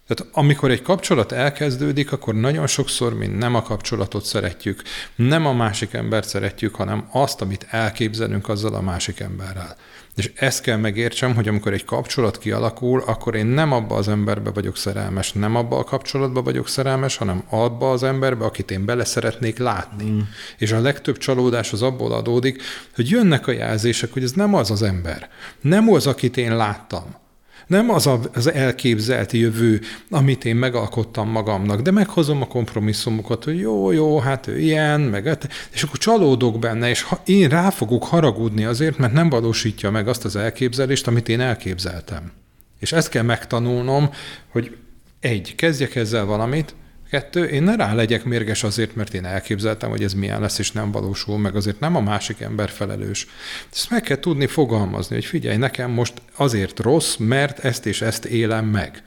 Tehát 0.07 0.33
amikor 0.33 0.71
egy 0.71 0.81
kapcsolat 0.81 1.31
elkezdődik, 1.31 2.11
akkor 2.11 2.35
nagyon 2.35 2.67
sokszor 2.67 3.13
mi 3.13 3.27
nem 3.27 3.55
a 3.55 3.61
kapcsolatot 3.61 4.25
szeretjük, 4.25 4.81
nem 5.15 5.45
a 5.45 5.53
másik 5.53 5.93
embert 5.93 6.27
szeretjük, 6.27 6.75
hanem 6.75 7.07
azt, 7.11 7.41
amit 7.41 7.67
elképzelünk 7.69 8.49
azzal 8.49 8.73
a 8.73 8.81
másik 8.81 9.19
emberrel. 9.19 9.75
És 10.15 10.31
ezt 10.35 10.61
kell 10.61 10.77
megértsem, 10.77 11.35
hogy 11.35 11.47
amikor 11.47 11.73
egy 11.73 11.85
kapcsolat 11.85 12.37
kialakul, 12.37 13.03
akkor 13.05 13.35
én 13.35 13.45
nem 13.45 13.71
abba 13.71 13.95
az 13.95 14.07
emberbe 14.07 14.49
vagyok 14.49 14.77
szerelmes, 14.77 15.33
nem 15.33 15.55
abba 15.55 15.77
a 15.77 15.83
kapcsolatba 15.83 16.41
vagyok 16.41 16.67
szerelmes, 16.67 17.15
hanem 17.15 17.43
abba 17.49 17.91
az 17.91 18.03
emberbe, 18.03 18.45
akit 18.45 18.71
én 18.71 18.85
bele 18.85 19.05
szeretnék 19.05 19.57
látni. 19.57 20.09
Mm. 20.09 20.19
És 20.57 20.71
a 20.71 20.79
legtöbb 20.79 21.17
csalódás 21.17 21.73
az 21.73 21.81
abból 21.81 22.11
adódik, 22.11 22.61
hogy 22.95 23.09
jönnek 23.09 23.47
a 23.47 23.51
jelzések, 23.51 24.13
hogy 24.13 24.23
ez 24.23 24.31
nem 24.31 24.53
az 24.53 24.71
az 24.71 24.81
ember, 24.81 25.29
nem 25.61 25.89
az, 25.89 26.07
akit 26.07 26.37
én 26.37 26.55
láttam 26.55 27.23
nem 27.67 27.89
az 27.89 28.07
a, 28.07 28.19
az 28.33 28.51
elképzelt 28.51 29.31
jövő, 29.31 29.81
amit 30.09 30.45
én 30.45 30.55
megalkottam 30.55 31.29
magamnak, 31.29 31.81
de 31.81 31.91
meghozom 31.91 32.41
a 32.41 32.47
kompromisszumokat, 32.47 33.43
hogy 33.43 33.59
jó, 33.59 33.91
jó, 33.91 34.19
hát 34.19 34.47
ő 34.47 34.59
ilyen, 34.59 35.01
meg 35.01 35.37
és 35.73 35.83
akkor 35.83 35.97
csalódok 35.97 36.59
benne, 36.59 36.89
és 36.89 37.01
ha 37.01 37.21
én 37.25 37.49
rá 37.49 37.69
fogok 37.69 38.03
haragudni 38.03 38.63
azért, 38.63 38.97
mert 38.97 39.13
nem 39.13 39.29
valósítja 39.29 39.91
meg 39.91 40.07
azt 40.07 40.25
az 40.25 40.35
elképzelést, 40.35 41.07
amit 41.07 41.29
én 41.29 41.39
elképzeltem. 41.39 42.31
És 42.79 42.91
ezt 42.91 43.09
kell 43.09 43.23
megtanulnom, 43.23 44.09
hogy 44.49 44.77
egy, 45.19 45.55
kezdjek 45.55 45.95
ezzel 45.95 46.25
valamit, 46.25 46.75
Kettő, 47.15 47.43
én 47.43 47.63
ne 47.63 47.75
rá 47.75 47.93
legyek 47.93 48.23
mérges 48.23 48.63
azért, 48.63 48.95
mert 48.95 49.13
én 49.13 49.25
elképzeltem, 49.25 49.89
hogy 49.89 50.03
ez 50.03 50.13
milyen 50.13 50.41
lesz, 50.41 50.59
és 50.59 50.71
nem 50.71 50.91
valósul 50.91 51.37
meg, 51.37 51.55
azért 51.55 51.79
nem 51.79 51.95
a 51.95 52.01
másik 52.01 52.41
ember 52.41 52.69
felelős. 52.69 53.27
Ezt 53.71 53.89
meg 53.89 54.01
kell 54.01 54.17
tudni 54.17 54.47
fogalmazni, 54.47 55.15
hogy 55.15 55.25
figyelj, 55.25 55.57
nekem 55.57 55.91
most 55.91 56.13
azért 56.35 56.79
rossz, 56.79 57.15
mert 57.15 57.59
ezt 57.59 57.85
és 57.85 58.01
ezt 58.01 58.25
élem 58.25 58.65
meg. 58.65 59.03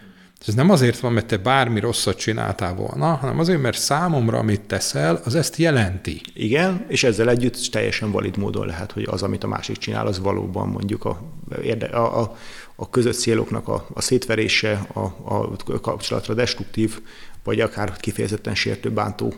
Ez 0.47 0.55
nem 0.55 0.71
azért 0.71 0.99
van, 0.99 1.13
mert 1.13 1.27
te 1.27 1.37
bármi 1.37 1.81
rosszat 1.81 2.19
csináltál 2.19 2.75
volna, 2.75 3.15
hanem 3.15 3.39
azért, 3.39 3.61
mert 3.61 3.79
számomra, 3.79 4.39
amit 4.39 4.61
teszel, 4.61 5.21
az 5.25 5.35
ezt 5.35 5.57
jelenti. 5.57 6.21
Igen, 6.35 6.85
és 6.89 7.05
ezzel 7.05 7.29
együtt 7.29 7.69
teljesen 7.71 8.11
valid 8.11 8.37
módon 8.37 8.67
lehet, 8.67 8.93
hogy 8.93 9.07
az, 9.11 9.23
amit 9.23 9.45
a 9.45 9.49
másik 9.49 9.77
csinál, 9.77 10.07
az 10.07 10.19
valóban 10.19 10.69
mondjuk 10.69 11.05
a, 11.05 11.23
a, 11.91 11.99
a, 11.99 12.37
a 12.77 12.91
közös 12.91 13.17
céloknak 13.17 13.69
a, 13.69 13.87
a 13.95 14.01
szétverése, 14.01 14.87
a, 14.93 15.01
a 15.25 15.81
kapcsolatra 15.81 16.35
destruktív 16.35 17.01
vagy 17.49 17.61
akár 17.61 17.97
kifejezetten 17.97 18.55
sértő, 18.55 18.91
bántó 18.91 19.35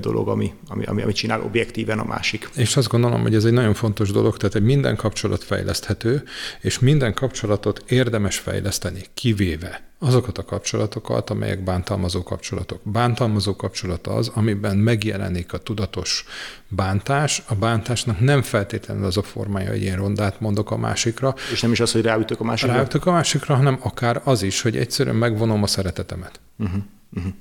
dolog, 0.00 0.28
ami, 0.28 0.54
ami, 0.68 0.84
ami, 0.84 1.02
amit 1.02 1.16
csinál 1.16 1.42
objektíven 1.42 1.98
a 1.98 2.04
másik. 2.04 2.48
És 2.56 2.76
azt 2.76 2.88
gondolom, 2.88 3.22
hogy 3.22 3.34
ez 3.34 3.44
egy 3.44 3.52
nagyon 3.52 3.74
fontos 3.74 4.10
dolog, 4.10 4.36
tehát 4.36 4.52
hogy 4.52 4.64
minden 4.64 4.96
kapcsolat 4.96 5.44
fejleszthető, 5.44 6.22
és 6.60 6.78
minden 6.78 7.14
kapcsolatot 7.14 7.84
érdemes 7.86 8.38
fejleszteni, 8.38 9.00
kivéve 9.14 9.82
azokat 9.98 10.38
a 10.38 10.44
kapcsolatokat, 10.44 11.30
amelyek 11.30 11.64
bántalmazó 11.64 12.22
kapcsolatok. 12.22 12.80
Bántalmazó 12.82 13.56
kapcsolat 13.56 14.06
az, 14.06 14.28
amiben 14.34 14.76
megjelenik 14.76 15.52
a 15.52 15.58
tudatos 15.58 16.24
bántás. 16.68 17.42
A 17.46 17.54
bántásnak 17.54 18.20
nem 18.20 18.42
feltétlenül 18.42 19.04
az 19.04 19.16
a 19.16 19.22
formája, 19.22 19.70
hogy 19.70 19.82
én 19.82 19.96
rondát 19.96 20.40
mondok 20.40 20.70
a 20.70 20.76
másikra. 20.76 21.34
És 21.52 21.60
nem 21.60 21.72
is 21.72 21.80
az, 21.80 21.92
hogy 21.92 22.02
ráütök 22.02 22.40
a 22.40 22.44
másikra? 22.44 22.74
Ráütök 22.74 23.06
a 23.06 23.12
másikra, 23.12 23.54
hanem 23.54 23.78
akár 23.82 24.20
az 24.24 24.42
is, 24.42 24.60
hogy 24.62 24.76
egyszerűen 24.76 25.16
megvonom 25.16 25.62
a 25.62 25.66
szeretetemet. 25.66 26.40
Uh-huh. 26.58 26.82
Uh-huh. 27.16 27.32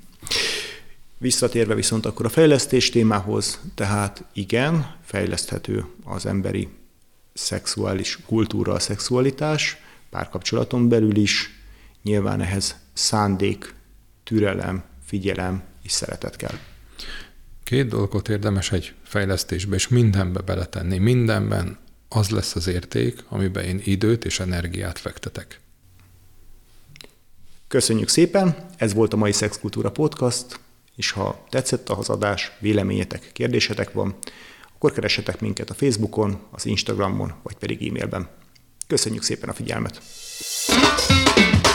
Visszatérve 1.17 1.75
viszont 1.75 2.05
akkor 2.05 2.25
a 2.25 2.29
fejlesztés 2.29 2.89
témához, 2.89 3.59
tehát 3.75 4.23
igen, 4.33 4.95
fejleszthető 5.03 5.85
az 6.03 6.25
emberi 6.25 6.67
szexuális 7.33 8.19
kultúra, 8.25 8.73
a 8.73 8.79
szexualitás, 8.79 9.77
párkapcsolaton 10.09 10.89
belül 10.89 11.15
is, 11.15 11.49
nyilván 12.03 12.41
ehhez 12.41 12.75
szándék, 12.93 13.73
türelem, 14.23 14.83
figyelem 15.05 15.63
és 15.83 15.91
szeretet 15.91 16.35
kell. 16.35 16.57
Két 17.63 17.87
dolgot 17.87 18.29
érdemes 18.29 18.71
egy 18.71 18.93
fejlesztésbe 19.03 19.75
és 19.75 19.87
mindenbe 19.87 20.39
beletenni. 20.39 20.97
Mindenben 20.97 21.77
az 22.09 22.29
lesz 22.29 22.55
az 22.55 22.67
érték, 22.67 23.23
amiben 23.29 23.63
én 23.63 23.81
időt 23.83 24.25
és 24.25 24.39
energiát 24.39 24.99
fektetek. 24.99 25.59
Köszönjük 27.71 28.10
szépen, 28.10 28.55
ez 28.77 28.93
volt 28.93 29.13
a 29.13 29.17
mai 29.17 29.31
Szexkultúra 29.31 29.91
Podcast, 29.91 30.60
és 30.95 31.12
ha 31.12 31.43
tetszett 31.49 31.89
a 31.89 31.93
hazadás, 31.93 32.51
véleményetek, 32.60 33.29
kérdésetek 33.34 33.91
van, 33.91 34.15
akkor 34.75 34.91
keressetek 34.91 35.39
minket 35.39 35.69
a 35.69 35.73
Facebookon, 35.73 36.39
az 36.51 36.65
Instagramon, 36.65 37.34
vagy 37.43 37.55
pedig 37.55 37.88
e-mailben. 37.88 38.29
Köszönjük 38.88 39.23
szépen 39.23 39.49
a 39.49 39.53
figyelmet! 39.53 40.01
thank 40.67 41.65
you 41.65 41.70